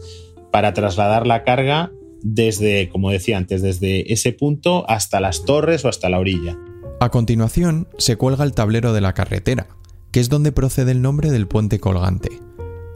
para 0.50 0.72
trasladar 0.72 1.26
la 1.26 1.44
carga 1.44 1.92
desde, 2.28 2.88
como 2.88 3.10
decía 3.10 3.36
antes, 3.36 3.62
desde 3.62 4.12
ese 4.12 4.32
punto 4.32 4.88
hasta 4.90 5.20
las 5.20 5.44
torres 5.44 5.84
o 5.84 5.88
hasta 5.88 6.08
la 6.08 6.18
orilla. 6.18 6.58
A 6.98 7.10
continuación, 7.10 7.88
se 7.98 8.16
cuelga 8.16 8.42
el 8.42 8.52
tablero 8.52 8.92
de 8.92 9.00
la 9.00 9.14
carretera, 9.14 9.68
que 10.10 10.18
es 10.18 10.28
donde 10.28 10.50
procede 10.50 10.90
el 10.90 11.02
nombre 11.02 11.30
del 11.30 11.46
puente 11.46 11.78
colgante. 11.78 12.40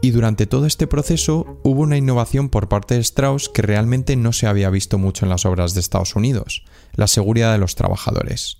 Y 0.01 0.11
durante 0.11 0.47
todo 0.47 0.65
este 0.65 0.85
proceso 0.85 1.59
hubo 1.63 1.81
una 1.81 1.95
innovación 1.95 2.49
por 2.49 2.67
parte 2.67 2.95
de 2.95 3.01
Strauss 3.01 3.47
que 3.47 3.61
realmente 3.61 4.17
no 4.17 4.33
se 4.33 4.47
había 4.47 4.69
visto 4.69 4.97
mucho 4.97 5.25
en 5.25 5.29
las 5.29 5.45
obras 5.45 5.73
de 5.73 5.79
Estados 5.79 6.15
Unidos, 6.15 6.65
la 6.95 7.07
seguridad 7.07 7.53
de 7.53 7.59
los 7.59 7.75
trabajadores. 7.75 8.57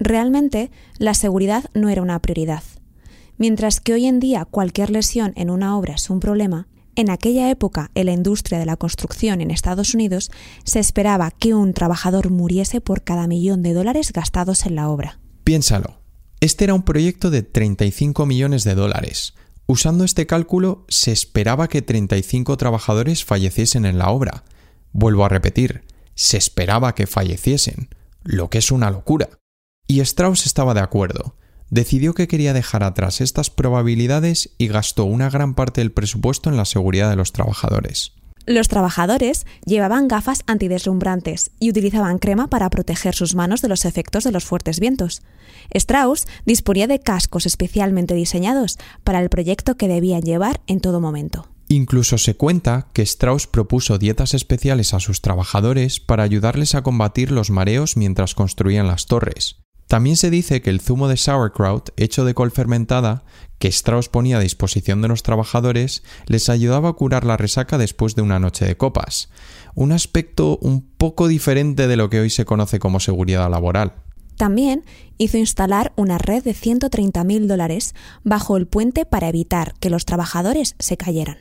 Realmente, 0.00 0.72
la 0.98 1.14
seguridad 1.14 1.66
no 1.72 1.88
era 1.88 2.02
una 2.02 2.20
prioridad. 2.20 2.64
Mientras 3.36 3.80
que 3.80 3.92
hoy 3.92 4.06
en 4.06 4.18
día 4.18 4.44
cualquier 4.44 4.90
lesión 4.90 5.34
en 5.36 5.50
una 5.50 5.78
obra 5.78 5.94
es 5.94 6.10
un 6.10 6.18
problema, 6.18 6.66
en 6.96 7.10
aquella 7.10 7.50
época 7.50 7.90
en 7.94 8.06
la 8.06 8.12
industria 8.12 8.58
de 8.58 8.66
la 8.66 8.76
construcción 8.76 9.40
en 9.40 9.50
Estados 9.50 9.94
Unidos 9.94 10.30
se 10.64 10.78
esperaba 10.78 11.30
que 11.30 11.54
un 11.54 11.74
trabajador 11.74 12.30
muriese 12.30 12.80
por 12.80 13.02
cada 13.02 13.26
millón 13.26 13.62
de 13.62 13.72
dólares 13.72 14.12
gastados 14.12 14.66
en 14.66 14.76
la 14.76 14.88
obra. 14.88 15.18
Piénsalo. 15.44 16.00
Este 16.40 16.64
era 16.64 16.74
un 16.74 16.82
proyecto 16.82 17.30
de 17.30 17.42
35 17.42 18.26
millones 18.26 18.64
de 18.64 18.74
dólares. 18.74 19.34
Usando 19.66 20.04
este 20.04 20.26
cálculo, 20.26 20.84
se 20.88 21.10
esperaba 21.10 21.68
que 21.68 21.80
35 21.80 22.56
trabajadores 22.56 23.24
falleciesen 23.24 23.86
en 23.86 23.98
la 23.98 24.10
obra. 24.10 24.44
Vuelvo 24.92 25.24
a 25.24 25.30
repetir, 25.30 25.84
se 26.14 26.36
esperaba 26.36 26.94
que 26.94 27.06
falleciesen, 27.06 27.88
lo 28.22 28.50
que 28.50 28.58
es 28.58 28.70
una 28.70 28.90
locura. 28.90 29.30
Y 29.86 30.00
Strauss 30.00 30.46
estaba 30.46 30.74
de 30.74 30.80
acuerdo. 30.80 31.36
Decidió 31.74 32.14
que 32.14 32.28
quería 32.28 32.52
dejar 32.52 32.84
atrás 32.84 33.20
estas 33.20 33.50
probabilidades 33.50 34.50
y 34.58 34.68
gastó 34.68 35.06
una 35.06 35.28
gran 35.28 35.54
parte 35.54 35.80
del 35.80 35.90
presupuesto 35.90 36.48
en 36.48 36.56
la 36.56 36.66
seguridad 36.66 37.10
de 37.10 37.16
los 37.16 37.32
trabajadores. 37.32 38.12
Los 38.46 38.68
trabajadores 38.68 39.44
llevaban 39.66 40.06
gafas 40.06 40.44
antideslumbrantes 40.46 41.50
y 41.58 41.70
utilizaban 41.70 42.20
crema 42.20 42.46
para 42.46 42.70
proteger 42.70 43.16
sus 43.16 43.34
manos 43.34 43.60
de 43.60 43.66
los 43.66 43.86
efectos 43.86 44.22
de 44.22 44.30
los 44.30 44.44
fuertes 44.44 44.78
vientos. 44.78 45.22
Strauss 45.72 46.28
disponía 46.46 46.86
de 46.86 47.00
cascos 47.00 47.44
especialmente 47.44 48.14
diseñados 48.14 48.78
para 49.02 49.20
el 49.20 49.28
proyecto 49.28 49.76
que 49.76 49.88
debían 49.88 50.22
llevar 50.22 50.60
en 50.68 50.78
todo 50.78 51.00
momento. 51.00 51.48
Incluso 51.66 52.18
se 52.18 52.36
cuenta 52.36 52.86
que 52.92 53.02
Strauss 53.02 53.48
propuso 53.48 53.98
dietas 53.98 54.34
especiales 54.34 54.94
a 54.94 55.00
sus 55.00 55.22
trabajadores 55.22 55.98
para 55.98 56.22
ayudarles 56.22 56.76
a 56.76 56.82
combatir 56.82 57.32
los 57.32 57.50
mareos 57.50 57.96
mientras 57.96 58.36
construían 58.36 58.86
las 58.86 59.06
torres. 59.06 59.63
También 59.94 60.16
se 60.16 60.28
dice 60.28 60.60
que 60.60 60.70
el 60.70 60.80
zumo 60.80 61.06
de 61.06 61.16
sauerkraut 61.16 61.90
hecho 61.96 62.24
de 62.24 62.34
col 62.34 62.50
fermentada 62.50 63.22
que 63.60 63.68
Strauss 63.68 64.08
ponía 64.08 64.38
a 64.38 64.40
disposición 64.40 65.00
de 65.02 65.06
los 65.06 65.22
trabajadores 65.22 66.02
les 66.26 66.48
ayudaba 66.48 66.88
a 66.88 66.92
curar 66.94 67.24
la 67.24 67.36
resaca 67.36 67.78
después 67.78 68.16
de 68.16 68.22
una 68.22 68.40
noche 68.40 68.64
de 68.64 68.76
copas, 68.76 69.28
un 69.76 69.92
aspecto 69.92 70.58
un 70.60 70.80
poco 70.80 71.28
diferente 71.28 71.86
de 71.86 71.94
lo 71.94 72.10
que 72.10 72.18
hoy 72.18 72.30
se 72.30 72.44
conoce 72.44 72.80
como 72.80 72.98
seguridad 72.98 73.48
laboral. 73.48 73.92
También 74.36 74.82
hizo 75.16 75.38
instalar 75.38 75.92
una 75.94 76.18
red 76.18 76.42
de 76.42 76.56
130.000 76.56 77.46
dólares 77.46 77.94
bajo 78.24 78.56
el 78.56 78.66
puente 78.66 79.06
para 79.06 79.28
evitar 79.28 79.74
que 79.78 79.90
los 79.90 80.06
trabajadores 80.06 80.74
se 80.80 80.96
cayeran. 80.96 81.36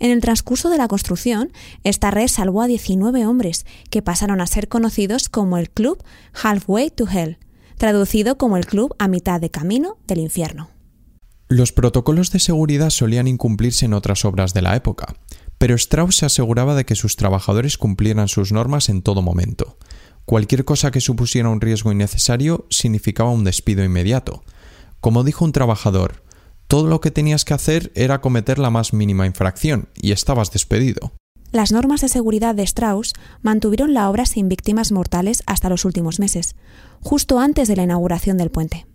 En 0.00 0.10
el 0.10 0.20
transcurso 0.20 0.68
de 0.68 0.78
la 0.78 0.88
construcción, 0.88 1.52
esta 1.84 2.10
red 2.10 2.26
salvó 2.26 2.62
a 2.62 2.66
19 2.66 3.24
hombres 3.24 3.66
que 3.88 4.02
pasaron 4.02 4.40
a 4.40 4.48
ser 4.48 4.66
conocidos 4.66 5.28
como 5.28 5.58
el 5.58 5.70
Club 5.70 6.02
Halfway 6.42 6.90
to 6.90 7.06
Hell, 7.08 7.38
traducido 7.78 8.36
como 8.36 8.56
el 8.56 8.66
Club 8.66 8.94
a 8.98 9.08
mitad 9.08 9.40
de 9.40 9.50
camino 9.50 9.96
del 10.06 10.18
infierno. 10.18 10.70
Los 11.48 11.72
protocolos 11.72 12.30
de 12.30 12.40
seguridad 12.40 12.90
solían 12.90 13.26
incumplirse 13.26 13.86
en 13.86 13.94
otras 13.94 14.26
obras 14.26 14.52
de 14.52 14.60
la 14.60 14.76
época, 14.76 15.14
pero 15.56 15.74
Strauss 15.76 16.16
se 16.16 16.26
aseguraba 16.26 16.74
de 16.74 16.84
que 16.84 16.94
sus 16.94 17.16
trabajadores 17.16 17.78
cumplieran 17.78 18.28
sus 18.28 18.52
normas 18.52 18.90
en 18.90 19.00
todo 19.00 19.22
momento. 19.22 19.78
Cualquier 20.26 20.66
cosa 20.66 20.90
que 20.90 21.00
supusiera 21.00 21.48
un 21.48 21.62
riesgo 21.62 21.90
innecesario 21.90 22.66
significaba 22.68 23.30
un 23.30 23.44
despido 23.44 23.82
inmediato. 23.82 24.44
Como 25.00 25.24
dijo 25.24 25.46
un 25.46 25.52
trabajador, 25.52 26.22
todo 26.66 26.86
lo 26.86 27.00
que 27.00 27.10
tenías 27.10 27.46
que 27.46 27.54
hacer 27.54 27.90
era 27.94 28.20
cometer 28.20 28.58
la 28.58 28.68
más 28.68 28.92
mínima 28.92 29.24
infracción 29.24 29.88
y 29.96 30.12
estabas 30.12 30.50
despedido. 30.50 31.14
Las 31.50 31.72
normas 31.72 32.02
de 32.02 32.08
seguridad 32.08 32.54
de 32.54 32.62
Strauss 32.62 33.14
mantuvieron 33.40 33.94
la 33.94 34.10
obra 34.10 34.26
sin 34.26 34.48
víctimas 34.48 34.92
mortales 34.92 35.42
hasta 35.46 35.70
los 35.70 35.86
últimos 35.86 36.18
meses, 36.18 36.56
justo 37.00 37.38
antes 37.38 37.68
de 37.68 37.76
la 37.76 37.84
inauguración 37.84 38.36
del 38.36 38.50
puente. 38.50 38.86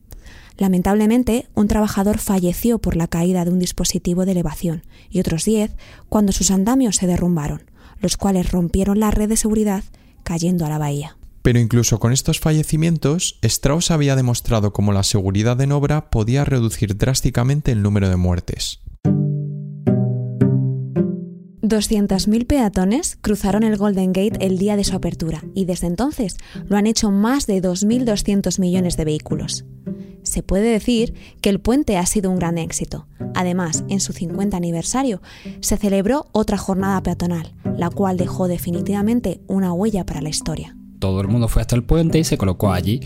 Lamentablemente, 0.57 1.47
un 1.55 1.67
trabajador 1.67 2.19
falleció 2.19 2.77
por 2.77 2.95
la 2.95 3.07
caída 3.07 3.43
de 3.43 3.51
un 3.51 3.57
dispositivo 3.57 4.25
de 4.25 4.33
elevación 4.33 4.83
y 5.09 5.19
otros 5.19 5.45
diez 5.45 5.75
cuando 6.09 6.31
sus 6.31 6.51
andamios 6.51 6.97
se 6.97 7.07
derrumbaron, 7.07 7.63
los 7.99 8.17
cuales 8.17 8.51
rompieron 8.51 8.99
la 8.99 9.09
red 9.09 9.29
de 9.29 9.37
seguridad 9.37 9.83
cayendo 10.23 10.65
a 10.65 10.69
la 10.69 10.77
bahía. 10.77 11.17
Pero 11.41 11.59
incluso 11.59 11.99
con 11.99 12.13
estos 12.13 12.39
fallecimientos, 12.39 13.39
Strauss 13.41 13.89
había 13.89 14.15
demostrado 14.15 14.73
cómo 14.73 14.93
la 14.93 15.03
seguridad 15.03 15.59
en 15.59 15.71
obra 15.71 16.11
podía 16.11 16.45
reducir 16.45 16.97
drásticamente 16.97 17.71
el 17.71 17.81
número 17.81 18.09
de 18.09 18.15
muertes. 18.15 18.82
200.000 21.63 22.45
peatones 22.45 23.17
cruzaron 23.21 23.63
el 23.63 23.77
Golden 23.77 24.11
Gate 24.11 24.45
el 24.45 24.57
día 24.57 24.75
de 24.75 24.83
su 24.83 24.97
apertura 24.97 25.41
y 25.55 25.63
desde 25.63 25.87
entonces 25.87 26.35
lo 26.67 26.75
han 26.75 26.87
hecho 26.87 27.09
más 27.09 27.47
de 27.47 27.61
2.200 27.61 28.59
millones 28.59 28.97
de 28.97 29.05
vehículos. 29.05 29.63
Se 30.23 30.43
puede 30.43 30.71
decir 30.71 31.13
que 31.39 31.49
el 31.49 31.61
puente 31.61 31.97
ha 31.97 32.05
sido 32.05 32.31
un 32.31 32.37
gran 32.37 32.57
éxito. 32.57 33.07
Además, 33.33 33.85
en 33.87 34.01
su 34.01 34.11
50 34.11 34.57
aniversario 34.57 35.21
se 35.61 35.77
celebró 35.77 36.27
otra 36.33 36.57
jornada 36.57 37.01
peatonal, 37.01 37.55
la 37.77 37.89
cual 37.89 38.17
dejó 38.17 38.49
definitivamente 38.49 39.39
una 39.47 39.71
huella 39.71 40.05
para 40.05 40.21
la 40.21 40.29
historia 40.29 40.75
todo 41.03 41.19
el 41.19 41.27
mundo 41.27 41.49
fue 41.49 41.61
hasta 41.61 41.75
el 41.75 41.83
puente 41.83 42.17
y 42.17 42.23
se 42.23 42.37
colocó 42.37 42.71
allí, 42.71 43.01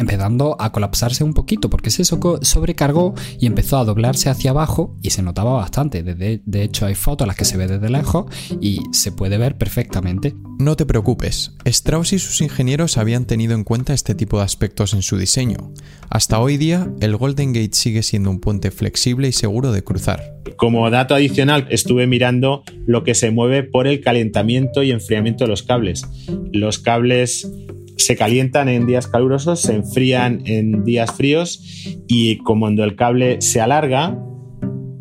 empezando 0.00 0.56
a 0.58 0.72
colapsarse 0.72 1.22
un 1.22 1.32
poquito 1.32 1.70
porque 1.70 1.90
se 1.90 2.04
sobrecargó 2.04 3.14
y 3.38 3.46
empezó 3.46 3.78
a 3.78 3.84
doblarse 3.84 4.28
hacia 4.28 4.50
abajo 4.50 4.96
y 5.00 5.10
se 5.10 5.22
notaba 5.22 5.52
bastante. 5.52 6.02
De, 6.02 6.62
hecho, 6.64 6.86
hay 6.86 6.96
fotos 6.96 7.24
a 7.24 7.28
las 7.28 7.36
que 7.36 7.44
se 7.44 7.56
ve 7.56 7.68
desde 7.68 7.88
lejos 7.88 8.26
y 8.60 8.80
se 8.90 9.12
puede 9.12 9.38
ver 9.38 9.56
perfectamente. 9.56 10.34
No 10.58 10.74
te 10.74 10.86
preocupes, 10.86 11.54
Strauss 11.66 12.14
y 12.14 12.18
sus 12.18 12.40
ingenieros 12.40 12.96
habían 12.96 13.26
tenido 13.26 13.54
en 13.54 13.62
cuenta 13.62 13.92
este 13.92 14.14
tipo 14.14 14.38
de 14.38 14.44
aspectos 14.44 14.94
en 14.94 15.02
su 15.02 15.18
diseño. 15.18 15.74
Hasta 16.08 16.40
hoy 16.40 16.56
día, 16.56 16.90
el 17.00 17.14
Golden 17.16 17.52
Gate 17.52 17.74
sigue 17.74 18.02
siendo 18.02 18.30
un 18.30 18.40
puente 18.40 18.70
flexible 18.70 19.28
y 19.28 19.32
seguro 19.32 19.70
de 19.70 19.84
cruzar. 19.84 20.22
Como 20.56 20.88
dato 20.88 21.14
adicional, 21.14 21.66
estuve 21.68 22.06
mirando 22.06 22.62
lo 22.86 23.04
que 23.04 23.14
se 23.14 23.30
mueve 23.30 23.64
por 23.64 23.86
el 23.86 24.00
calentamiento 24.00 24.82
y 24.82 24.92
enfriamiento 24.92 25.44
de 25.44 25.48
los 25.48 25.62
cables. 25.62 26.06
Los 26.52 26.78
cables 26.78 27.52
se 27.98 28.16
calientan 28.16 28.70
en 28.70 28.86
días 28.86 29.08
calurosos, 29.08 29.60
se 29.60 29.74
enfrían 29.74 30.40
en 30.46 30.84
días 30.84 31.12
fríos 31.12 31.60
y 32.08 32.38
cuando 32.38 32.82
el 32.82 32.96
cable 32.96 33.42
se 33.42 33.60
alarga, 33.60 34.18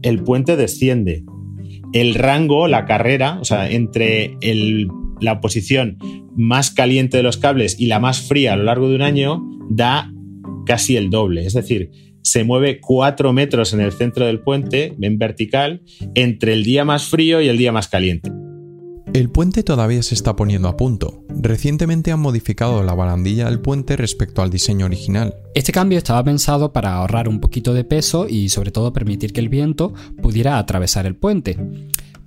el 0.02 0.22
puente 0.22 0.58
desciende. 0.58 1.24
El 1.94 2.14
rango, 2.16 2.68
la 2.68 2.86
carrera, 2.86 3.38
o 3.40 3.46
sea, 3.46 3.70
entre 3.70 4.38
la 5.22 5.42
posición 5.42 5.98
más 6.36 6.72
caliente 6.72 7.18
de 7.18 7.24
los 7.24 7.38
cables 7.38 7.80
y 7.80 7.88
la 7.88 8.00
más 8.00 8.22
fría 8.22 8.54
a 8.54 8.58
lo 8.58 8.64
largo 8.64 8.90
de 8.90 8.96
un 8.96 9.02
año, 9.02 9.44
da 9.70 10.12
casi 10.66 10.98
el 10.98 11.10
doble. 11.10 11.46
Es 11.46 11.54
decir, 11.54 11.92
se 12.22 12.44
mueve 12.44 12.80
cuatro 12.82 13.34
metros 13.34 13.74
en 13.74 13.82
el 13.82 13.92
centro 13.92 14.26
del 14.26 14.40
puente, 14.40 14.96
en 15.00 15.18
vertical, 15.18 15.84
entre 16.16 16.54
el 16.54 16.64
día 16.64 16.84
más 16.84 17.06
frío 17.06 17.40
y 17.40 17.48
el 17.50 17.58
día 17.58 17.72
más 17.72 17.88
caliente. 17.88 18.32
El 19.14 19.30
puente 19.30 19.64
todavía 19.64 20.04
se 20.04 20.14
está 20.14 20.36
poniendo 20.36 20.68
a 20.68 20.76
punto. 20.76 21.24
Recientemente 21.30 22.12
han 22.12 22.20
modificado 22.20 22.84
la 22.84 22.94
barandilla 22.94 23.46
del 23.46 23.62
puente 23.62 23.96
respecto 23.96 24.42
al 24.42 24.50
diseño 24.50 24.88
original. 24.88 25.36
Este 25.54 25.72
cambio 25.72 25.98
estaba 25.98 26.22
pensado 26.24 26.74
para 26.74 26.96
ahorrar 26.96 27.30
un 27.30 27.40
poquito 27.40 27.74
de 27.74 27.86
peso 27.86 28.28
y 28.28 28.50
sobre 28.50 28.72
todo 28.72 28.92
permitir 28.92 29.32
que 29.32 29.40
el 29.40 29.48
viento 29.48 29.94
pudiera 30.22 30.58
atravesar 30.58 31.06
el 31.06 31.16
puente. 31.16 31.58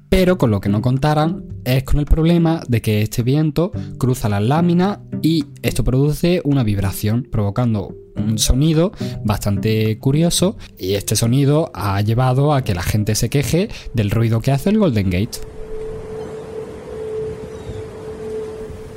Pero 0.08 0.38
con 0.38 0.50
lo 0.50 0.60
que 0.60 0.68
no 0.68 0.80
contaran 0.80 1.44
es 1.64 1.84
con 1.84 1.98
el 1.98 2.06
problema 2.06 2.62
de 2.66 2.80
que 2.80 3.02
este 3.02 3.22
viento 3.22 3.72
cruza 3.98 4.28
las 4.28 4.42
láminas 4.42 5.00
y 5.22 5.44
esto 5.62 5.84
produce 5.84 6.40
una 6.44 6.62
vibración 6.62 7.26
provocando 7.30 7.94
un 8.16 8.38
sonido 8.38 8.92
bastante 9.24 9.98
curioso 9.98 10.56
y 10.78 10.94
este 10.94 11.14
sonido 11.14 11.70
ha 11.74 12.00
llevado 12.00 12.54
a 12.54 12.64
que 12.64 12.74
la 12.74 12.82
gente 12.82 13.14
se 13.14 13.28
queje 13.28 13.68
del 13.94 14.10
ruido 14.10 14.40
que 14.40 14.50
hace 14.50 14.70
el 14.70 14.78
Golden 14.78 15.10
Gate. 15.10 15.38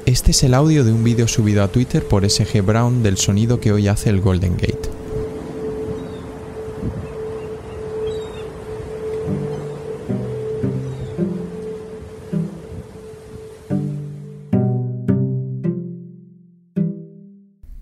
Este 0.05 0.31
es 0.31 0.43
el 0.43 0.53
audio 0.53 0.83
de 0.83 0.91
un 0.91 1.03
vídeo 1.03 1.27
subido 1.27 1.63
a 1.63 1.67
Twitter 1.67 2.03
por 2.07 2.27
SG 2.27 2.61
Brown 2.61 3.03
del 3.03 3.17
sonido 3.17 3.59
que 3.59 3.71
hoy 3.71 3.87
hace 3.87 4.09
el 4.09 4.21
Golden 4.21 4.53
Gate. 4.53 5.00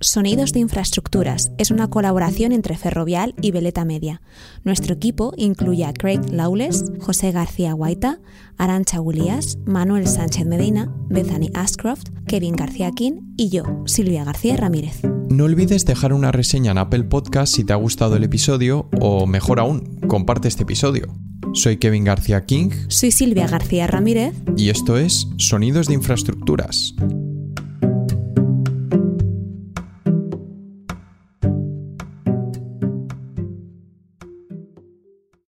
Sonidos 0.10 0.54
de 0.54 0.60
Infraestructuras 0.60 1.52
es 1.60 1.70
una 1.70 1.88
colaboración 1.88 2.52
entre 2.52 2.76
Ferrovial 2.76 3.36
y 3.44 3.52
Veleta 3.52 3.86
Media. 3.86 4.24
Nuestro 4.64 4.96
equipo 4.96 5.34
incluye 5.38 5.86
a 5.86 5.94
Craig 5.94 6.22
Lawless, 6.32 6.92
José 7.00 7.32
García 7.32 7.74
Guaita, 7.74 8.20
Arancha 8.58 9.02
Willias, 9.02 9.60
Manuel 9.68 10.08
Sánchez 10.08 10.48
Medina, 10.48 10.92
Bethany 11.10 11.52
Ashcroft, 11.54 12.08
Kevin 12.26 12.56
García 12.56 12.90
King 12.90 13.22
y 13.38 13.50
yo, 13.50 13.84
Silvia 13.86 14.24
García 14.24 14.58
Ramírez. 14.58 15.02
No 15.30 15.44
olvides 15.44 15.86
dejar 15.86 16.14
una 16.14 16.32
reseña 16.32 16.72
en 16.72 16.80
Apple 16.80 17.04
Podcast 17.04 17.54
si 17.54 17.64
te 17.64 17.74
ha 17.74 17.76
gustado 17.76 18.16
el 18.16 18.24
episodio 18.24 18.90
o, 19.00 19.28
mejor 19.28 19.60
aún, 19.60 20.00
comparte 20.08 20.48
este 20.48 20.64
episodio. 20.64 21.06
Soy 21.54 21.78
Kevin 21.78 22.04
García 22.04 22.48
King. 22.48 22.72
Soy 22.88 23.12
Silvia 23.12 23.48
García 23.48 23.86
Ramírez. 23.86 24.34
Y 24.58 24.70
esto 24.70 24.98
es 24.98 25.28
Sonidos 25.38 25.86
de 25.86 25.94
Infraestructuras. 25.94 26.96